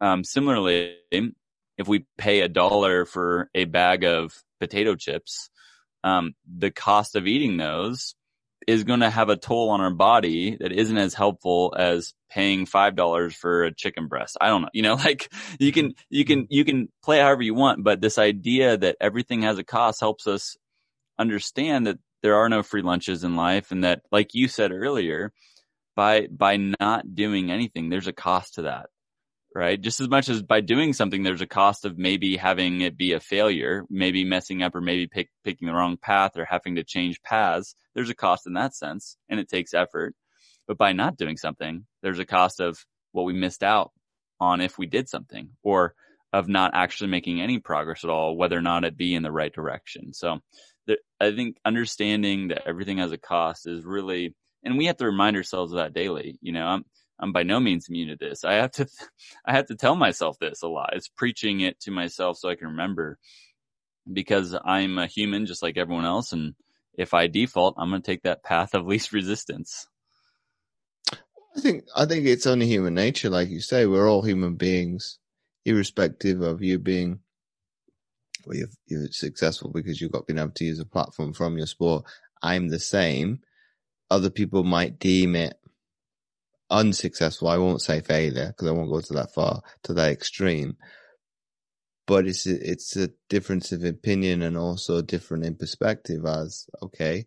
[0.00, 5.50] Um, similarly, if we pay a dollar for a bag of potato chips,
[6.02, 8.14] um, the cost of eating those
[8.66, 12.66] is going to have a toll on our body that isn't as helpful as paying
[12.66, 14.36] five dollars for a chicken breast.
[14.40, 14.68] I don't know.
[14.72, 18.18] You know, like you can you can you can play however you want, but this
[18.18, 20.56] idea that everything has a cost helps us
[21.18, 25.32] understand that there are no free lunches in life, and that, like you said earlier,
[25.94, 28.86] by by not doing anything, there's a cost to that
[29.54, 29.80] right?
[29.80, 33.12] Just as much as by doing something, there's a cost of maybe having it be
[33.12, 36.84] a failure, maybe messing up or maybe pick, picking the wrong path or having to
[36.84, 37.76] change paths.
[37.94, 40.14] There's a cost in that sense and it takes effort.
[40.66, 43.92] But by not doing something, there's a cost of what we missed out
[44.40, 45.94] on if we did something or
[46.32, 49.30] of not actually making any progress at all, whether or not it be in the
[49.30, 50.12] right direction.
[50.12, 50.40] So
[50.88, 55.06] the, I think understanding that everything has a cost is really, and we have to
[55.06, 56.38] remind ourselves of that daily.
[56.40, 56.84] You know, I'm,
[57.18, 58.44] I'm by no means immune to this.
[58.44, 58.88] I have to,
[59.46, 60.90] I have to tell myself this a lot.
[60.94, 63.18] It's preaching it to myself so I can remember
[64.10, 66.32] because I'm a human just like everyone else.
[66.32, 66.54] And
[66.96, 69.86] if I default, I'm going to take that path of least resistance.
[71.56, 73.30] I think, I think it's only human nature.
[73.30, 75.18] Like you say, we're all human beings,
[75.64, 77.20] irrespective of you being,
[78.44, 81.68] well, you're, you're successful because you've got been able to use a platform from your
[81.68, 82.04] sport.
[82.42, 83.40] I'm the same.
[84.10, 85.56] Other people might deem it
[86.74, 87.48] unsuccessful.
[87.48, 90.76] I won't say failure because I won't go to that far, to that extreme.
[92.06, 96.26] But it's a, it's a difference of opinion and also different in perspective.
[96.26, 97.26] As okay,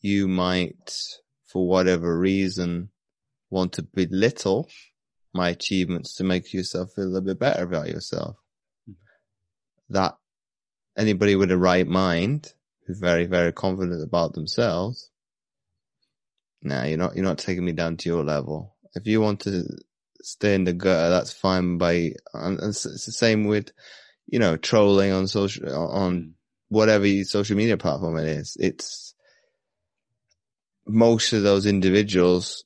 [0.00, 0.96] you might,
[1.44, 2.90] for whatever reason,
[3.50, 4.68] want to belittle
[5.32, 8.36] my achievements to make yourself feel a little bit better about yourself.
[8.90, 9.92] Mm-hmm.
[9.94, 10.16] That
[10.96, 12.52] anybody with a right mind
[12.86, 15.10] who's very, very confident about themselves
[16.66, 18.76] nah, you're not, you're not taking me down to your level.
[18.94, 19.64] If you want to
[20.22, 23.72] stay in the gutter, that's fine by, and it's the same with,
[24.26, 26.30] you know, trolling on social, on mm.
[26.68, 28.56] whatever social media platform it is.
[28.58, 29.14] It's,
[30.86, 32.64] most of those individuals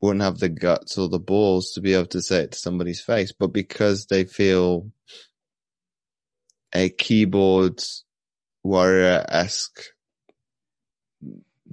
[0.00, 3.00] wouldn't have the guts or the balls to be able to say it to somebody's
[3.00, 4.90] face, but because they feel
[6.72, 7.82] a keyboard
[8.62, 9.82] warrior-esque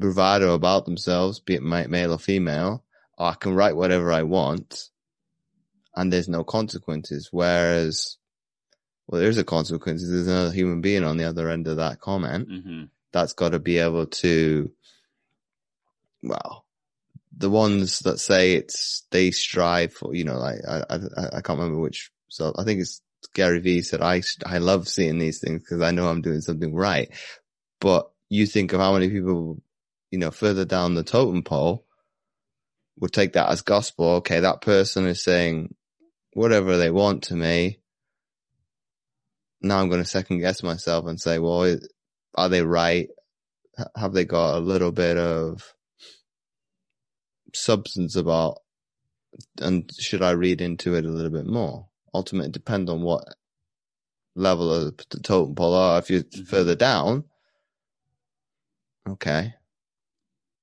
[0.01, 2.83] bravado about themselves, be it male or female,
[3.17, 4.89] or I can write whatever I want.
[5.95, 7.29] and there's no consequences.
[7.31, 8.17] Whereas,
[9.07, 10.01] well, there's a consequence.
[10.05, 12.83] There's another human being on the other end of that comment hmm
[13.13, 14.71] that's got to be able to,
[16.23, 16.65] well,
[17.35, 21.59] the ones that say it's they strive for, you know, like I I, I can't
[21.59, 22.09] remember which.
[22.29, 23.01] So I think it's
[23.33, 26.73] Gary Vee said I I love seeing these things because I know I'm doing something
[26.73, 27.09] right.
[27.81, 29.61] But you think of how many people,
[30.11, 31.85] you know, further down the totem pole
[32.99, 34.05] would take that as gospel.
[34.15, 35.73] Okay, that person is saying
[36.33, 37.79] whatever they want to me.
[39.61, 41.77] Now I'm going to second guess myself and say, well,
[42.35, 43.09] are they right?
[43.95, 45.73] Have they got a little bit of
[47.53, 48.57] substance about,
[49.59, 51.87] and should I read into it a little bit more?
[52.13, 53.23] Ultimately, it depends on what
[54.35, 55.99] level of the totem pole are.
[55.99, 56.47] If you're Mhm.
[56.47, 57.25] further down,
[59.07, 59.53] okay,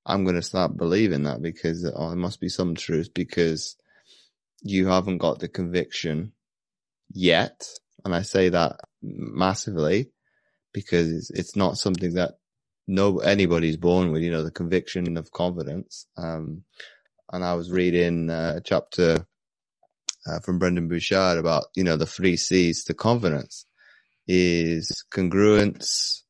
[0.08, 3.76] I'm going to start believing that because oh, there must be some truth because
[4.62, 6.32] you haven't got the conviction
[7.12, 7.68] yet.
[8.04, 10.10] And I say that massively
[10.72, 12.38] because it's, not something that
[12.86, 16.06] no anybody's born with, you know, the conviction of confidence.
[16.16, 16.64] Um,
[17.30, 19.26] and I was reading uh, a chapter
[20.26, 23.66] uh, from Brendon Burchard about, you know, the three C's to confidence
[24.26, 26.22] is congruence.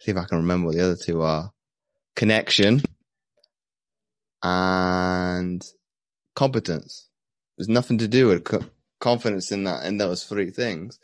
[0.00, 1.53] See if I can remember what the other two are.
[2.16, 2.82] Connection
[4.42, 5.64] and
[6.34, 7.08] competence.
[7.56, 8.64] There's nothing to do with co-
[9.00, 10.98] confidence in that, in those three things.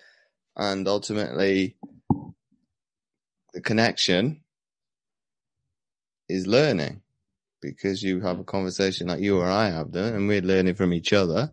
[0.56, 1.76] And ultimately,
[3.54, 4.42] the connection
[6.28, 7.02] is learning
[7.62, 10.92] because you have a conversation like you or I have done and we're learning from
[10.92, 11.52] each other.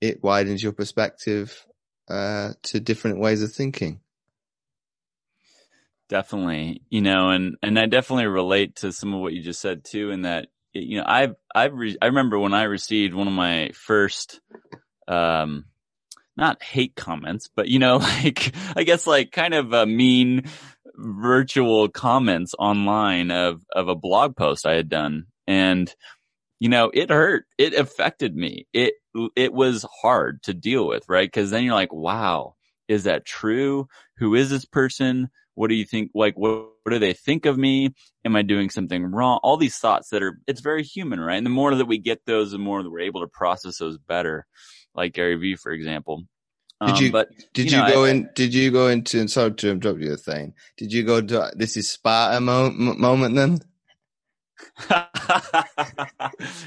[0.00, 1.66] It widens your perspective,
[2.08, 4.00] uh, to different ways of thinking.
[6.08, 9.84] Definitely, you know, and and I definitely relate to some of what you just said
[9.84, 10.10] too.
[10.10, 13.70] In that, you know, I've I've re- I remember when I received one of my
[13.74, 14.40] first,
[15.08, 15.64] um,
[16.36, 20.44] not hate comments, but you know, like I guess like kind of a mean
[20.96, 25.94] virtual comments online of of a blog post I had done, and
[26.60, 27.46] you know, it hurt.
[27.58, 28.66] It affected me.
[28.72, 28.94] It
[29.36, 31.26] it was hard to deal with, right?
[31.26, 32.54] Because then you're like, wow,
[32.88, 33.88] is that true?
[34.18, 35.30] Who is this person?
[35.54, 36.10] What do you think?
[36.14, 37.94] Like, what, what do they think of me?
[38.24, 39.40] Am I doing something wrong?
[39.42, 41.36] All these thoughts that are, it's very human, right?
[41.36, 43.98] And the more that we get those, the more that we're able to process those
[43.98, 44.46] better.
[44.94, 46.24] Like Gary Vee, for example.
[46.86, 48.28] Did you- Um, but Did You you, go I- in?
[48.34, 49.20] Did you go into?
[49.20, 50.54] And sorry to interrupt you, Thane.
[50.76, 53.60] Did you go to this is Sparta mo- moment then?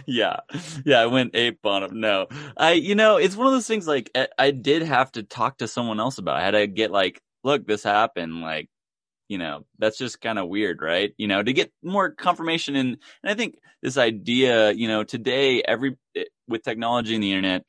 [0.06, 0.38] yeah.
[0.86, 1.00] Yeah.
[1.02, 2.00] I went ape on him.
[2.00, 5.24] No, I, you know, it's one of those things like I, I did have to
[5.24, 6.38] talk to someone else about.
[6.38, 6.42] it.
[6.42, 8.42] I had to get like, look, this happened.
[8.42, 8.70] Like,
[9.28, 11.14] you know, that's just kind of weird, right?
[11.18, 12.76] You know, to get more confirmation.
[12.76, 17.32] And, and I think this idea, you know, today, every, eh, with technology and the
[17.32, 17.64] internet,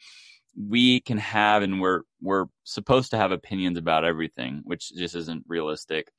[0.57, 5.45] we can have and we're, we're supposed to have opinions about everything, which just isn't
[5.49, 6.11] realistic.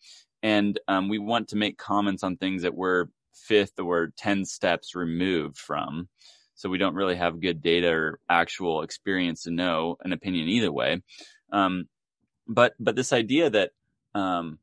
[0.43, 4.95] And, um, we want to make comments on things that we're fifth or 10 steps
[4.95, 6.09] removed from.
[6.55, 10.71] So we don't really have good data or actual experience to know an opinion either
[10.71, 11.01] way.
[11.53, 11.87] Um,
[12.47, 13.71] but, but this idea that,
[14.13, 14.59] um,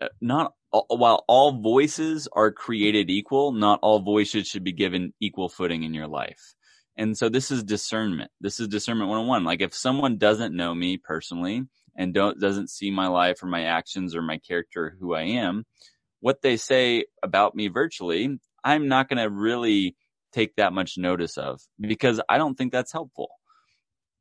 [0.00, 0.52] uh, not
[0.88, 5.94] while all voices are created equal, not all voices should be given equal footing in
[5.94, 6.54] your life.
[6.96, 8.30] And so this is discernment.
[8.40, 9.44] This is discernment 101.
[9.44, 11.62] Like if someone doesn't know me personally
[11.96, 15.22] and don't, doesn't see my life or my actions or my character, or who I
[15.22, 15.64] am,
[16.20, 19.96] what they say about me virtually, I'm not going to really
[20.32, 23.28] take that much notice of because I don't think that's helpful.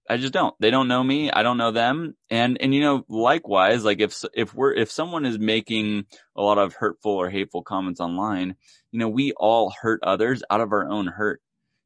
[0.10, 0.54] I just don't.
[0.60, 1.32] They don't know me.
[1.32, 2.16] I don't know them.
[2.30, 6.58] And, and, you know, likewise, like if, if we're, if someone is making a lot
[6.58, 8.56] of hurtful or hateful comments online,
[8.92, 11.42] you know, we all hurt others out of our own hurt.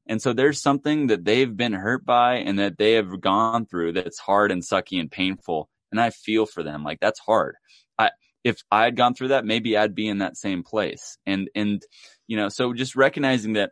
[0.07, 3.93] And so there's something that they've been hurt by and that they have gone through
[3.93, 5.69] that's hard and sucky and painful.
[5.91, 6.83] And I feel for them.
[6.83, 7.55] Like that's hard.
[7.99, 8.11] I,
[8.43, 11.17] if I had gone through that, maybe I'd be in that same place.
[11.25, 11.83] And, and,
[12.25, 13.71] you know, so just recognizing that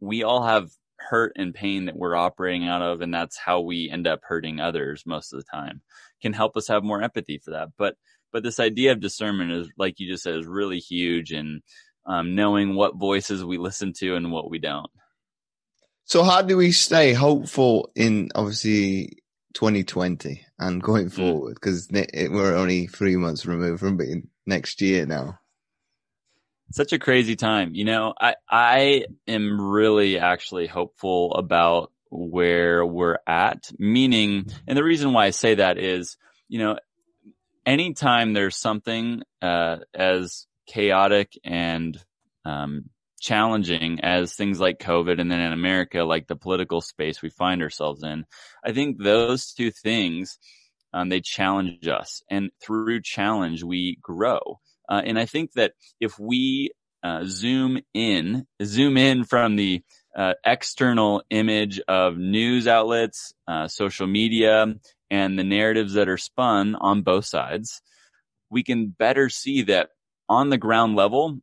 [0.00, 0.68] we all have
[1.08, 4.60] hurt and pain that we're operating out of, and that's how we end up hurting
[4.60, 5.80] others most of the time,
[6.22, 7.68] can help us have more empathy for that.
[7.76, 7.96] But,
[8.32, 11.62] but this idea of discernment is, like you just said, is really huge and,
[12.06, 14.90] um, knowing what voices we listen to and what we don't.
[16.04, 19.22] So how do we stay hopeful in obviously
[19.54, 21.12] 2020 and going Mm.
[21.12, 21.54] forward?
[21.54, 25.38] Because we're only three months removed from being next year now.
[26.74, 27.74] Such a crazy time.
[27.74, 33.70] You know, I I am really actually hopeful about where we're at.
[33.78, 36.16] Meaning, and the reason why I say that is,
[36.48, 36.78] you know,
[37.64, 41.96] anytime there's something uh, as chaotic and
[42.44, 47.30] um, challenging as things like COVID and then in America, like the political space we
[47.30, 48.26] find ourselves in.
[48.64, 50.38] I think those two things,
[50.92, 54.58] um, they challenge us and through challenge, we grow.
[54.88, 56.70] Uh, and I think that if we
[57.02, 59.82] uh, zoom in, zoom in from the
[60.16, 64.74] uh, external image of news outlets, uh, social media,
[65.10, 67.82] and the narratives that are spun on both sides,
[68.50, 69.90] we can better see that
[70.28, 71.38] on the ground level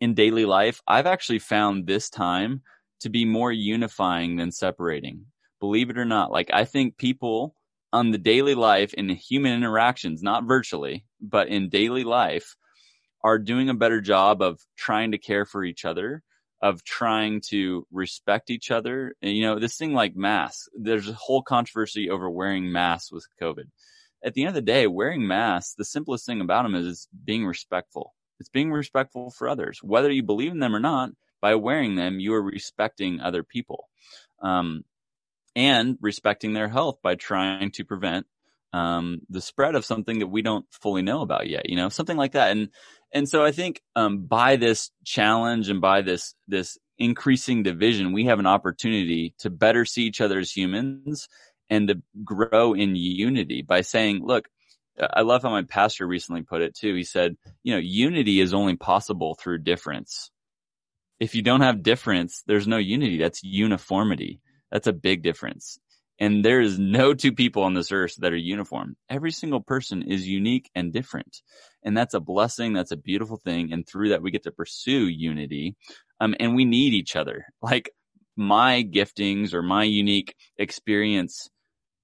[0.00, 2.62] in daily life, I've actually found this time
[3.00, 5.26] to be more unifying than separating.
[5.60, 7.54] Believe it or not, like I think people
[7.92, 12.56] on the daily life in human interactions, not virtually, but in daily life,
[13.22, 16.22] are doing a better job of trying to care for each other,
[16.62, 19.14] of trying to respect each other.
[19.22, 23.26] And, you know, this thing like masks, there's a whole controversy over wearing masks with
[23.40, 23.64] COVID.
[24.22, 27.08] At the end of the day, wearing masks, the simplest thing about them is it's
[27.24, 28.14] being respectful.
[28.38, 29.80] It's being respectful for others.
[29.82, 31.10] Whether you believe in them or not,
[31.40, 33.88] by wearing them, you are respecting other people.
[34.42, 34.84] Um,
[35.56, 38.26] and respecting their health by trying to prevent
[38.72, 42.16] um, the spread of something that we don't fully know about yet, you know, something
[42.16, 42.52] like that.
[42.52, 42.68] And
[43.12, 48.26] and so I think um, by this challenge and by this this increasing division, we
[48.26, 51.28] have an opportunity to better see each other as humans
[51.68, 54.48] and to grow in unity by saying, look,
[55.00, 56.94] I love how my pastor recently put it too.
[56.94, 60.30] He said, you know, unity is only possible through difference.
[61.18, 63.18] If you don't have difference, there's no unity.
[63.18, 64.40] That's uniformity.
[64.70, 65.78] That's a big difference.
[66.20, 68.94] And there is no two people on this earth that are uniform.
[69.08, 71.40] Every single person is unique and different.
[71.82, 72.74] And that's a blessing.
[72.74, 73.72] That's a beautiful thing.
[73.72, 75.76] And through that, we get to pursue unity.
[76.20, 77.46] Um, and we need each other.
[77.62, 77.90] Like
[78.36, 81.48] my giftings or my unique experience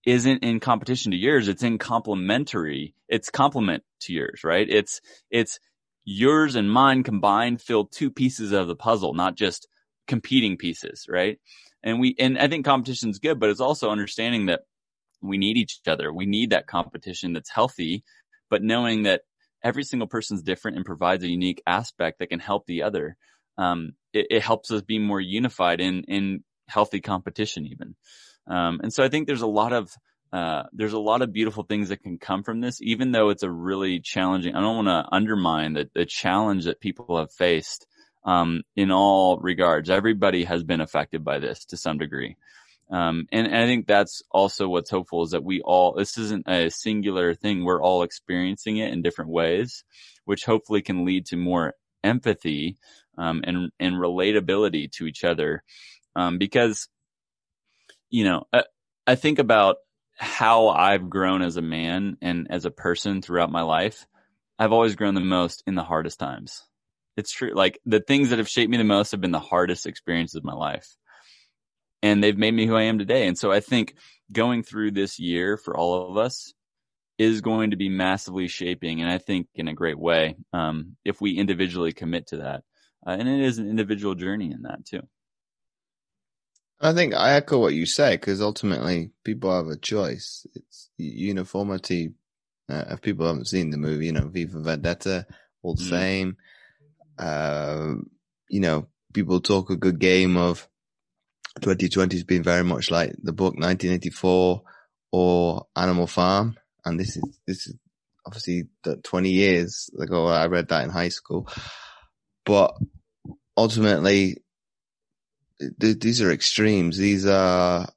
[0.06, 1.48] isn't in competition to yours.
[1.48, 2.94] It's in complementary.
[3.08, 4.66] It's complement to yours, right?
[4.68, 5.58] It's, it's
[6.06, 9.68] yours and mine combined fill two pieces of the puzzle, not just
[10.06, 11.38] competing pieces, right?
[11.86, 14.62] And we, and I think competition is good, but it's also understanding that
[15.22, 16.12] we need each other.
[16.12, 18.02] We need that competition that's healthy,
[18.50, 19.22] but knowing that
[19.62, 23.16] every single person's different and provides a unique aspect that can help the other.
[23.56, 27.94] Um, it, it, helps us be more unified in, in healthy competition even.
[28.46, 29.90] Um, and so I think there's a lot of,
[30.32, 33.44] uh, there's a lot of beautiful things that can come from this, even though it's
[33.44, 37.86] a really challenging, I don't want to undermine the, the challenge that people have faced
[38.26, 39.88] um, in all regards.
[39.88, 42.36] Everybody has been affected by this to some degree.
[42.90, 46.48] Um, and, and, I think that's also what's hopeful is that we all, this isn't
[46.48, 47.64] a singular thing.
[47.64, 49.82] We're all experiencing it in different ways,
[50.24, 51.74] which hopefully can lead to more
[52.04, 52.76] empathy,
[53.18, 55.64] um, and, and relatability to each other.
[56.14, 56.88] Um, because,
[58.08, 58.62] you know, I,
[59.04, 59.76] I think about
[60.16, 64.06] how I've grown as a man and as a person throughout my life.
[64.58, 66.62] I've always grown the most in the hardest times.
[67.16, 67.52] It's true.
[67.54, 70.44] Like the things that have shaped me the most have been the hardest experiences of
[70.44, 70.96] my life.
[72.02, 73.26] And they've made me who I am today.
[73.26, 73.94] And so I think
[74.30, 76.52] going through this year for all of us
[77.18, 79.00] is going to be massively shaping.
[79.00, 82.62] And I think in a great way, um, if we individually commit to that.
[83.06, 85.02] Uh, and it is an individual journey in that too.
[86.80, 90.46] I think I echo what you say because ultimately people have a choice.
[90.54, 92.12] It's uniformity.
[92.68, 95.26] Uh, if people haven't seen the movie, you know, V for Vendetta,
[95.62, 95.88] all the mm.
[95.88, 96.36] same.
[97.18, 97.94] Uh,
[98.48, 100.68] you know, people talk a good game of
[101.60, 104.62] 2020 has been very much like the book 1984
[105.12, 106.56] or Animal Farm.
[106.84, 107.76] And this is, this is
[108.24, 108.68] obviously
[109.02, 110.26] 20 years ago.
[110.26, 111.48] I read that in high school,
[112.44, 112.74] but
[113.56, 114.42] ultimately
[115.80, 116.98] th- these are extremes.
[116.98, 117.88] These are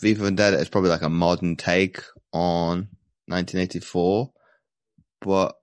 [0.00, 2.02] V for Vendetta is probably like a modern take
[2.32, 2.88] on
[3.26, 4.32] 1984,
[5.20, 5.54] but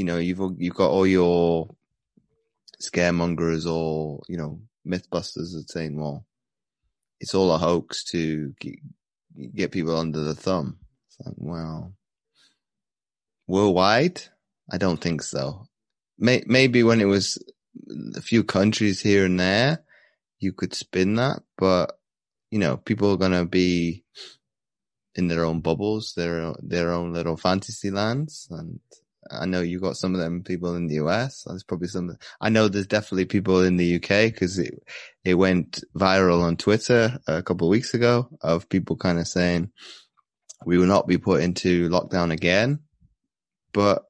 [0.00, 1.68] you know, you've you've got all your
[2.80, 6.24] scaremongers or you know mythbusters that saying, well,
[7.20, 8.54] it's all a hoax to
[9.54, 10.78] get, people under the thumb.
[11.06, 11.92] It's like, well,
[13.46, 14.22] worldwide,
[14.72, 15.66] I don't think so.
[16.18, 17.36] May, maybe when it was
[18.16, 19.84] a few countries here and there,
[20.38, 21.98] you could spin that, but
[22.50, 24.02] you know, people are gonna be
[25.14, 28.80] in their own bubbles, their their own little fantasy lands, and
[29.30, 31.44] I know you got some of them people in the US.
[31.46, 32.16] There's probably some.
[32.40, 34.82] I know there's definitely people in the UK because it
[35.24, 39.70] it went viral on Twitter a couple of weeks ago of people kind of saying
[40.64, 42.80] we will not be put into lockdown again,
[43.72, 44.04] but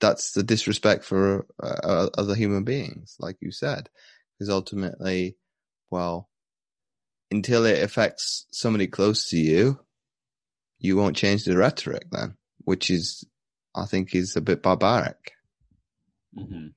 [0.00, 3.88] that's the disrespect for uh, other human beings, like you said,
[4.34, 5.36] because ultimately,
[5.90, 6.28] well,
[7.30, 9.80] until it affects somebody close to you,
[10.78, 13.24] you won't change the rhetoric then, which is
[13.74, 15.32] I think is a bit barbaric.
[16.36, 16.68] Mm-hmm.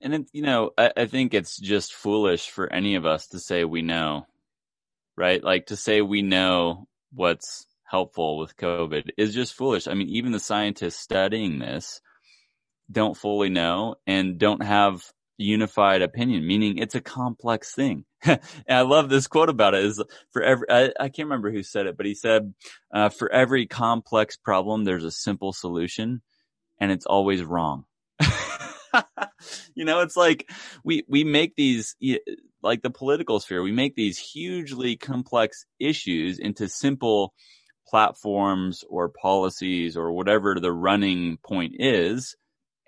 [0.00, 3.38] And it, you know, I, I think it's just foolish for any of us to
[3.38, 4.26] say we know,
[5.16, 5.42] right?
[5.42, 9.88] Like to say we know what's helpful with COVID is just foolish.
[9.88, 12.00] I mean, even the scientists studying this
[12.90, 15.02] don't fully know and don't have
[15.36, 18.04] unified opinion, meaning it's a complex thing.
[18.22, 21.62] and I love this quote about it is for every, I, I can't remember who
[21.62, 22.54] said it, but he said,
[22.92, 26.22] uh, for every complex problem, there's a simple solution
[26.78, 27.84] and it's always wrong.
[29.74, 30.48] you know, it's like
[30.84, 31.96] we, we make these,
[32.62, 37.34] like the political sphere, we make these hugely complex issues into simple
[37.86, 42.36] platforms or policies or whatever the running point is.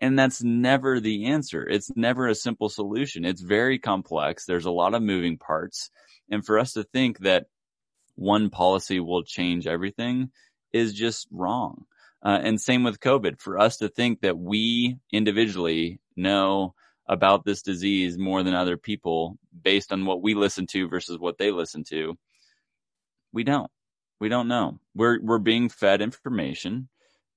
[0.00, 1.66] And that's never the answer.
[1.66, 3.24] It's never a simple solution.
[3.24, 4.44] It's very complex.
[4.44, 5.90] There's a lot of moving parts.
[6.30, 7.46] And for us to think that
[8.14, 10.30] one policy will change everything
[10.72, 11.84] is just wrong.
[12.22, 13.40] Uh, and same with COVID.
[13.40, 16.74] For us to think that we individually know
[17.08, 21.38] about this disease more than other people based on what we listen to versus what
[21.38, 22.18] they listen to,
[23.32, 23.70] we don't.
[24.18, 24.80] We don't know.
[24.94, 26.88] We're we're being fed information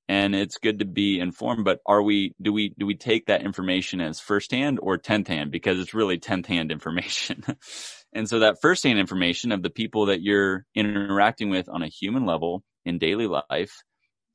[0.10, 3.44] and it's good to be informed, but are we do we do we take that
[3.44, 5.52] information as first hand or tenth hand?
[5.52, 7.46] Because it's really tenth hand information.
[8.14, 11.88] and so that first hand information of the people that you're interacting with on a
[11.88, 13.84] human level in daily life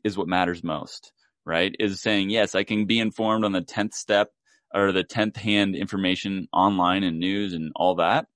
[0.05, 1.11] is what matters most,
[1.45, 1.75] right?
[1.81, 4.29] Is saying, yes, I can be informed on the 10th step
[4.73, 8.27] or the 10th hand information online and news and all that.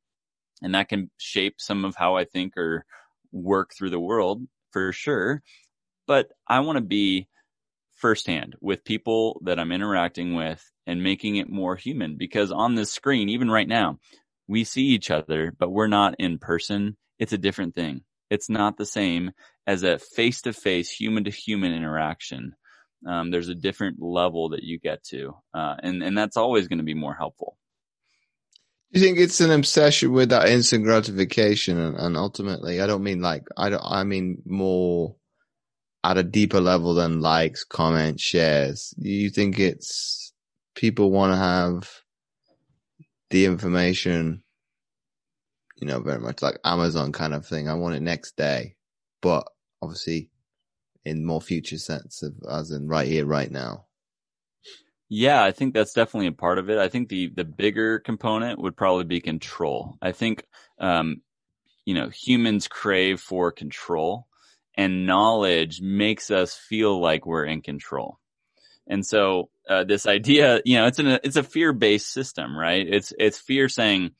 [0.60, 2.84] And that can shape some of how I think or
[3.30, 5.40] work through the world for sure.
[6.08, 7.28] But I want to be
[7.98, 12.90] firsthand with people that I'm interacting with and making it more human because on this
[12.90, 13.98] screen, even right now,
[14.48, 16.96] we see each other, but we're not in person.
[17.18, 18.02] It's a different thing.
[18.30, 19.32] It's not the same
[19.66, 22.54] as a face to face, human to human interaction.
[23.06, 26.78] Um, there's a different level that you get to, uh, and and that's always going
[26.78, 27.56] to be more helpful.
[28.92, 33.04] Do you think it's an obsession with that instant gratification, and, and ultimately, I don't
[33.04, 33.84] mean like I don't.
[33.84, 35.14] I mean more
[36.04, 38.94] at a deeper level than likes, comments, shares.
[39.00, 40.32] Do you think it's
[40.74, 41.90] people want to have
[43.30, 44.42] the information
[45.80, 47.68] you know, very much like Amazon kind of thing.
[47.68, 48.74] I want it next day,
[49.22, 49.48] but
[49.80, 50.30] obviously
[51.04, 53.86] in more future sense of as in right here, right now.
[55.08, 56.78] Yeah, I think that's definitely a part of it.
[56.78, 59.96] I think the the bigger component would probably be control.
[60.02, 60.44] I think
[60.78, 61.22] um,
[61.86, 64.26] you know, humans crave for control
[64.78, 68.18] and knowledge makes us feel like we're in control.
[68.86, 72.86] And so uh, this idea, you know, it's an it's a fear based system, right?
[72.88, 74.12] It's it's fear saying,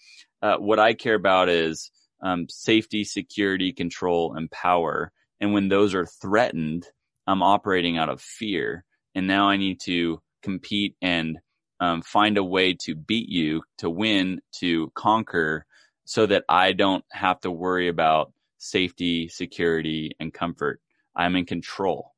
[0.42, 1.90] uh, what I care about is
[2.20, 5.12] um, safety, security, control, and power.
[5.40, 6.86] And when those are threatened,
[7.26, 8.84] I'm operating out of fear.
[9.14, 11.38] And now I need to compete and
[11.80, 15.64] um, find a way to beat you, to win, to conquer,
[16.04, 20.80] so that I don't have to worry about safety, security, and comfort.
[21.14, 22.12] I'm in control.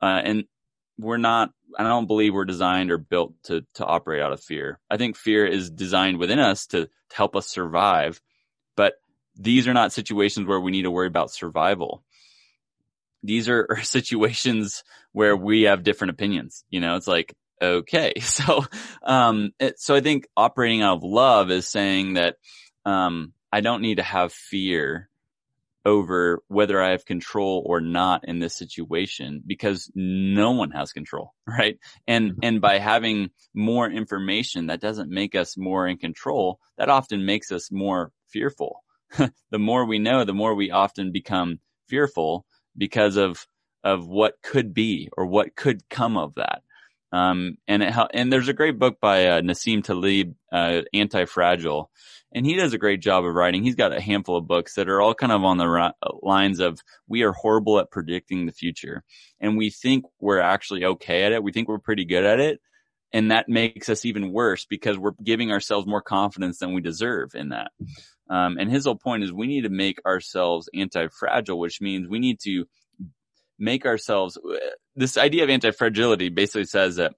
[0.00, 0.44] Uh, and
[0.98, 4.80] we're not I don't believe we're designed or built to to operate out of fear.
[4.90, 8.20] I think fear is designed within us to, to help us survive,
[8.76, 8.94] but
[9.36, 12.02] these are not situations where we need to worry about survival.
[13.22, 14.82] These are, situations
[15.12, 16.64] where we have different opinions.
[16.70, 18.64] You know, it's like okay, so
[19.02, 22.36] um, it, so I think operating out of love is saying that
[22.84, 25.08] um, I don't need to have fear
[25.88, 31.34] over whether I have control or not in this situation because no one has control,
[31.46, 31.78] right?
[32.06, 32.40] And, mm-hmm.
[32.42, 36.60] and by having more information, that doesn't make us more in control.
[36.76, 38.84] That often makes us more fearful.
[39.50, 41.58] the more we know, the more we often become
[41.88, 42.44] fearful
[42.76, 43.46] because of,
[43.82, 46.62] of what could be or what could come of that.
[47.10, 51.90] Um, and it, and there's a great book by uh, Nassim Taleb, uh, Anti-Fragile,
[52.32, 53.64] and he does a great job of writing.
[53.64, 55.92] He's got a handful of books that are all kind of on the ra-
[56.22, 59.04] lines of we are horrible at predicting the future,
[59.40, 61.42] and we think we're actually okay at it.
[61.42, 62.60] We think we're pretty good at it,
[63.10, 67.34] and that makes us even worse because we're giving ourselves more confidence than we deserve
[67.34, 67.70] in that.
[68.28, 72.18] Um, and his whole point is we need to make ourselves anti-fragile, which means we
[72.18, 72.66] need to
[73.58, 74.38] make ourselves
[74.96, 77.14] this idea of anti-fragility basically says that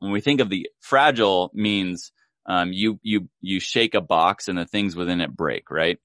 [0.00, 2.12] when we think of the fragile means
[2.46, 5.98] um, you you you shake a box and the things within it break, right?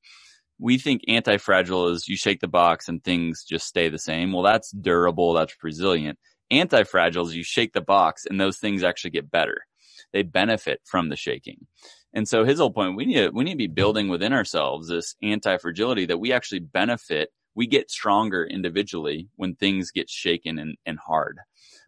[0.60, 4.32] We think anti-fragile is you shake the box and things just stay the same.
[4.32, 6.20] Well, that's durable, that's resilient.
[6.52, 9.66] Anti-fragile is you shake the box and those things actually get better.
[10.14, 11.66] They benefit from the shaking.
[12.14, 14.90] And so his whole point, we need to, we need to be building within ourselves
[14.90, 17.30] this anti-fragility that we actually benefit.
[17.56, 21.40] We get stronger individually when things get shaken and, and hard.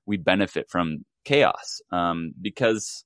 [0.05, 3.05] We benefit from chaos, um, because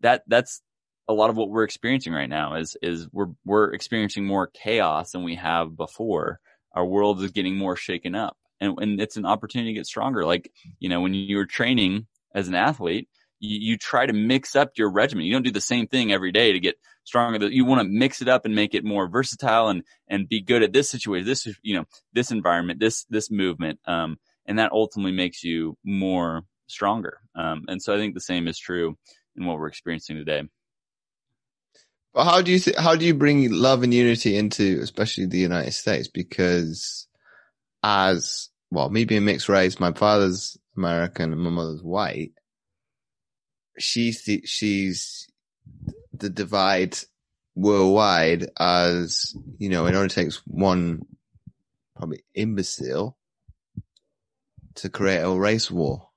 [0.00, 0.62] that, that's
[1.10, 5.10] a lot of what we're experiencing right now is is we're we're experiencing more chaos
[5.10, 6.38] than we have before.
[6.72, 10.24] Our world is getting more shaken up, and and it's an opportunity to get stronger.
[10.24, 13.08] Like you know, when you're training as an athlete,
[13.40, 15.24] you, you try to mix up your regimen.
[15.24, 17.48] You don't do the same thing every day to get stronger.
[17.48, 20.62] You want to mix it up and make it more versatile and and be good
[20.62, 25.12] at this situation, this you know, this environment, this this movement, um, and that ultimately
[25.12, 27.18] makes you more stronger.
[27.34, 28.96] Um, and so I think the same is true
[29.36, 30.42] in what we're experiencing today.
[32.12, 35.38] But how do you th- how do you bring love and unity into especially the
[35.38, 36.08] United States?
[36.08, 37.06] Because
[37.82, 42.32] as well, me being mixed race, my father's American and my mother's white.
[43.80, 45.28] She's she's
[46.12, 46.96] the divide
[47.54, 49.86] worldwide as you know.
[49.86, 51.06] It only takes one
[51.96, 53.16] probably imbecile
[54.76, 56.08] to create a race war.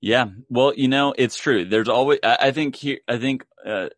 [0.00, 0.26] Yeah.
[0.48, 1.64] Well, you know, it's true.
[1.64, 3.88] There's always, I, I think here, I think, uh,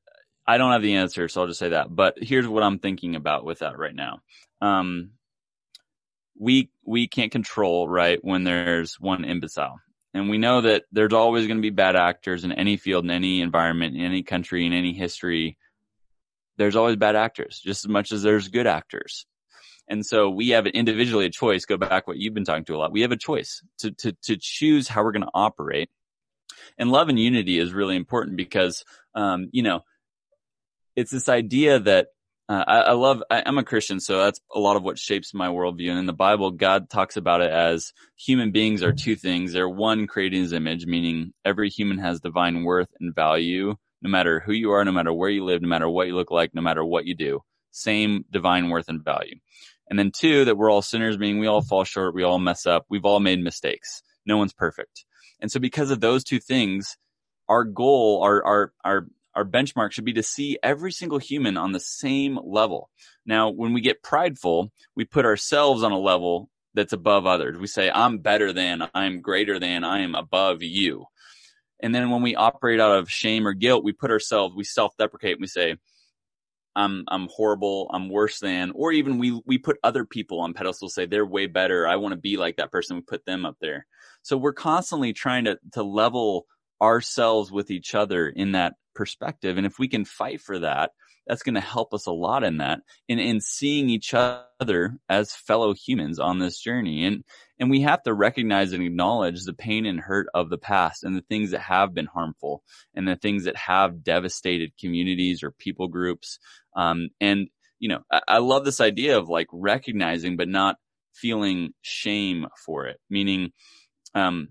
[0.47, 1.95] I don't have the answer, so I'll just say that.
[1.95, 4.21] But here's what I'm thinking about with that right now.
[4.63, 5.11] Um,
[6.39, 9.81] we, we can't control, right, when there's one imbecile.
[10.15, 13.11] And we know that there's always going to be bad actors in any field, in
[13.11, 15.59] any environment, in any country, in any history.
[16.57, 19.27] There's always bad actors, just as much as there's good actors.
[19.87, 21.65] And so we have individually a choice.
[21.65, 22.93] Go back what you've been talking to a lot.
[22.93, 25.89] We have a choice to to to choose how we're going to operate
[26.79, 28.85] and love and unity is really important because,
[29.15, 29.83] um, you know,
[30.97, 32.09] it's this idea that
[32.49, 35.35] uh, I, I, love, I, am a Christian, so that's a lot of what shapes
[35.35, 35.91] my worldview.
[35.91, 39.53] And in the Bible, God talks about it as human beings are two things.
[39.53, 44.41] They're one creating his image, meaning every human has divine worth and value, no matter
[44.41, 46.63] who you are, no matter where you live, no matter what you look like, no
[46.63, 47.41] matter what you do.
[47.71, 49.37] Same divine worth and value.
[49.91, 52.65] And then two, that we're all sinners, meaning we all fall short, we all mess
[52.67, 54.03] up, we've all made mistakes.
[54.25, 55.05] No one's perfect.
[55.41, 56.97] And so because of those two things,
[57.49, 59.07] our goal, our, our, our,
[59.39, 62.91] our benchmark should be to see every single human on the same level.
[63.25, 67.57] Now, when we get prideful, we put ourselves on a level that's above others.
[67.57, 71.05] We say, I'm better than, I'm greater than, I am above you.
[71.81, 75.35] And then when we operate out of shame or guilt, we put ourselves, we self-deprecate
[75.35, 75.77] and we say,
[76.75, 80.95] I'm I'm horrible, I'm worse than, or even we we put other people on pedestals,
[80.95, 81.87] say they're way better.
[81.87, 82.97] I want to be like that person.
[82.97, 83.87] We put them up there.
[84.23, 86.47] So we're constantly trying to to level
[86.81, 89.57] ourselves with each other in that perspective.
[89.57, 90.91] And if we can fight for that,
[91.27, 95.35] that's going to help us a lot in that in, in seeing each other as
[95.35, 97.05] fellow humans on this journey.
[97.05, 97.23] And,
[97.61, 101.15] and we have to recognize and acknowledge the pain and hurt of the past and
[101.15, 102.63] the things that have been harmful
[102.95, 106.39] and the things that have devastated communities or people groups.
[106.75, 110.77] Um, and, you know, I, I love this idea of like recognizing, but not
[111.13, 113.53] feeling shame for it, meaning,
[114.15, 114.49] um,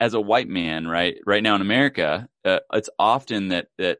[0.00, 3.98] as a white man, right, right now in America, uh, it's often that, that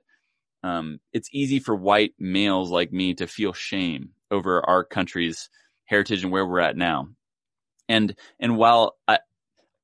[0.62, 5.49] um, it's easy for white males like me to feel shame over our country's
[5.84, 7.09] heritage and where we're at now.
[7.88, 9.18] And and while I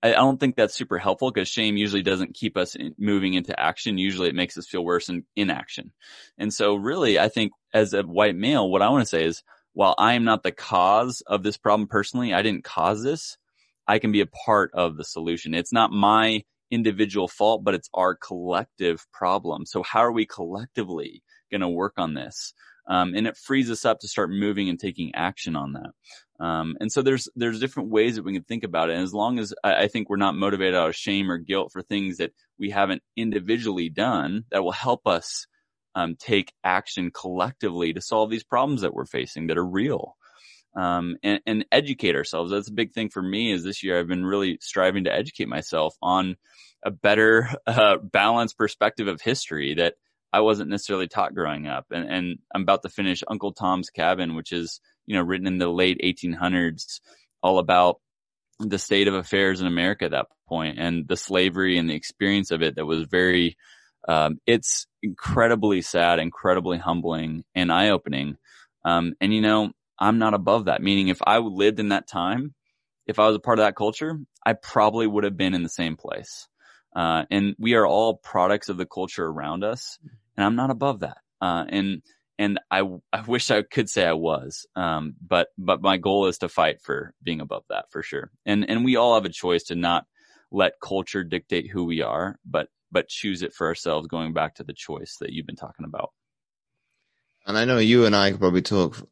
[0.03, 3.59] I don't think that's super helpful because shame usually doesn't keep us in, moving into
[3.59, 3.97] action.
[3.97, 5.93] Usually it makes us feel worse in inaction.
[6.37, 9.43] And so really, I think as a white male, what I want to say is,
[9.73, 13.39] while I am not the cause of this problem personally, I didn't cause this.
[13.87, 15.55] I can be a part of the solution.
[15.55, 19.67] It's not my individual fault, but it's our collective problem.
[19.67, 22.53] So how are we collectively going to work on this?
[22.87, 26.45] Um, and it frees us up to start moving and taking action on that.
[26.45, 28.95] Um, and so there's there's different ways that we can think about it.
[28.95, 31.71] And as long as I, I, think we're not motivated out of shame or guilt
[31.73, 35.47] for things that we haven't individually done, that will help us
[35.95, 40.17] um, take action collectively to solve these problems that we're facing that are real
[40.77, 42.51] um, and, and, educate ourselves.
[42.51, 43.53] That's a big thing for me.
[43.53, 46.37] Is this year I've been really striving to educate myself on
[46.85, 49.95] a better, uh, balanced perspective of history that
[50.33, 51.87] I wasn't necessarily taught growing up.
[51.93, 55.59] And, and I'm about to finish Uncle Tom's Cabin, which is you know written in
[55.59, 57.01] the late 1800s,
[57.43, 58.01] all about
[58.59, 62.51] the state of affairs in America at that point and the slavery and the experience
[62.51, 63.57] of it that was very
[64.07, 68.37] um, it's incredibly sad, incredibly humbling and eye opening.
[68.85, 70.83] Um, and you know, I'm not above that.
[70.83, 72.55] Meaning if I lived in that time,
[73.07, 75.69] if I was a part of that culture, I probably would have been in the
[75.69, 76.49] same place.
[76.95, 79.99] Uh, and we are all products of the culture around us.
[80.37, 81.19] And I'm not above that.
[81.41, 82.03] Uh, and,
[82.39, 82.83] and I,
[83.13, 84.67] I wish I could say I was.
[84.77, 88.31] Um, but, but my goal is to fight for being above that for sure.
[88.47, 90.07] And, and we all have a choice to not
[90.51, 94.65] let culture dictate who we are, but, but choose it for ourselves going back to
[94.65, 96.11] the choice that you've been talking about.
[97.47, 99.07] And I know you and I could probably talk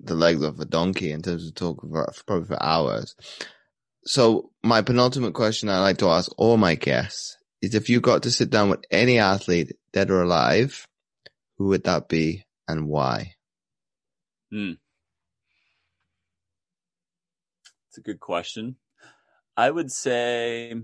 [0.00, 3.14] the legs of a donkey in terms of talk for, probably for hours.
[4.04, 8.24] So my penultimate question I like to ask all my guests is if you got
[8.24, 10.86] to sit down with any athlete, dead or alive,
[11.58, 13.34] who would that be and why?
[14.50, 14.72] Hmm.
[17.88, 18.76] It's a good question.
[19.56, 20.74] I would say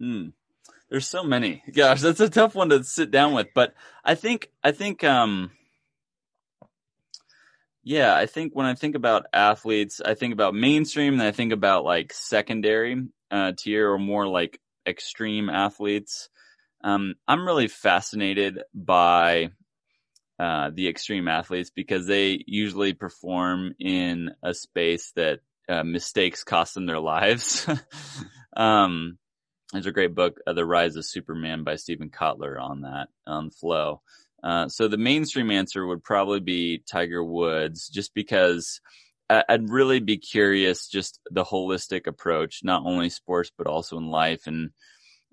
[0.00, 0.28] Hmm.
[0.88, 1.62] There's so many.
[1.72, 3.48] Gosh, that's a tough one to sit down with.
[3.54, 3.74] But
[4.04, 5.52] I think I think um
[7.82, 11.52] yeah, I think when I think about athletes, I think about mainstream and I think
[11.52, 16.28] about like secondary uh, tier or more like extreme athletes.
[16.84, 19.50] Um, I'm really fascinated by
[20.38, 26.74] uh, the extreme athletes because they usually perform in a space that uh, mistakes cost
[26.74, 27.66] them their lives.
[28.56, 29.18] um,
[29.72, 33.50] there's a great book, uh, The Rise of Superman by Steven Kotler on that, on
[33.50, 34.02] flow.
[34.42, 38.80] Uh, so the mainstream answer would probably be Tiger Woods, just because
[39.28, 44.46] I'd really be curious, just the holistic approach, not only sports, but also in life
[44.46, 44.70] and,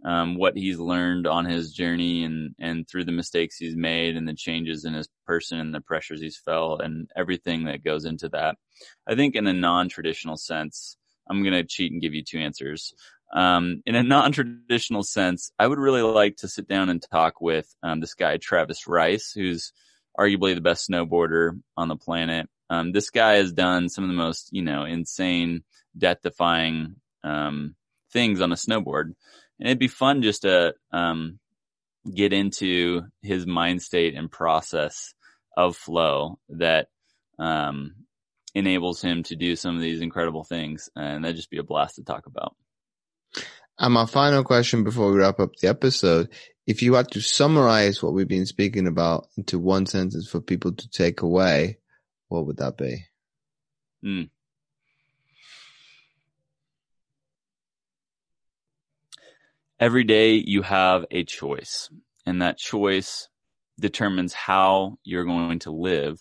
[0.06, 4.28] um, what he's learned on his journey and, and through the mistakes he's made and
[4.28, 8.30] the changes in his person and the pressures he's felt and everything that goes into
[8.30, 8.58] that.
[9.08, 12.94] I think in a non-traditional sense, I'm going to cheat and give you two answers.
[13.34, 17.68] Um, in a non-traditional sense, I would really like to sit down and talk with
[17.84, 19.74] um, this guy Travis Rice, who's
[20.18, 22.50] arguably the best snowboarder on the planet.
[22.70, 25.64] Um, this guy has done some of the most, you know, insane,
[25.98, 27.76] death-defying um,
[28.12, 29.14] things on a snowboard,
[29.60, 31.40] and it'd be fun just to um,
[32.14, 35.14] get into his mind state and process
[35.56, 36.88] of flow that
[37.40, 37.96] um,
[38.54, 41.96] enables him to do some of these incredible things, and that'd just be a blast
[41.96, 42.56] to talk about.
[43.80, 46.30] And my final question before we wrap up the episode,
[46.66, 50.74] if you had to summarize what we've been speaking about into one sentence for people
[50.74, 51.78] to take away,
[52.28, 53.06] what would that be?
[54.04, 54.30] Mm.
[59.80, 61.90] Every day you have a choice,
[62.26, 63.30] and that choice
[63.80, 66.20] determines how you're going to live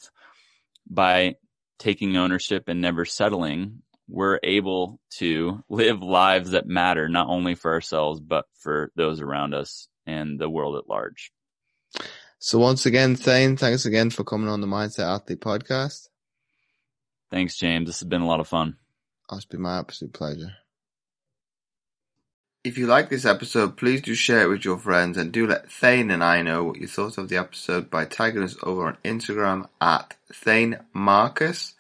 [0.88, 1.36] by
[1.78, 7.72] taking ownership and never settling we're able to live lives that matter not only for
[7.72, 11.32] ourselves but for those around us and the world at large.
[12.38, 16.08] So once again, Thane, thanks again for coming on the Mindset Athlete podcast.
[17.30, 17.86] Thanks, James.
[17.86, 18.76] This has been a lot of fun.
[19.28, 20.52] Oh, it's been my absolute pleasure.
[22.62, 25.70] If you like this episode, please do share it with your friends and do let
[25.70, 28.98] Thane and I know what you thought of the episode by tagging us over on
[29.04, 31.74] Instagram at Thane Marcus.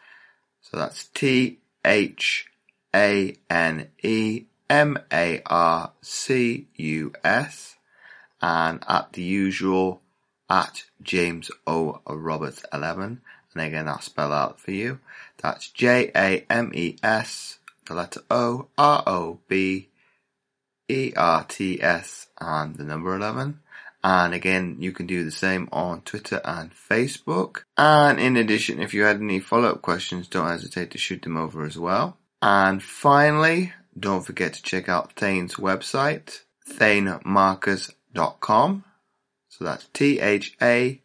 [0.62, 2.50] So that's T H
[2.94, 7.76] A N E M A R C U S
[8.42, 10.02] and at the usual
[10.50, 13.20] at James O Roberts 11
[13.54, 15.00] and again I'll spell out for you.
[15.38, 19.88] That's J A M E S the letter O R O B
[20.88, 23.60] E R T S and the number 11
[24.06, 27.64] and again, you can do the same on Twitter and Facebook.
[27.76, 31.36] And in addition, if you had any follow up questions, don't hesitate to shoot them
[31.36, 32.16] over as well.
[32.40, 38.84] And finally, don't forget to check out Thane's website, thanemarcus.com.
[39.48, 41.02] So that's T H A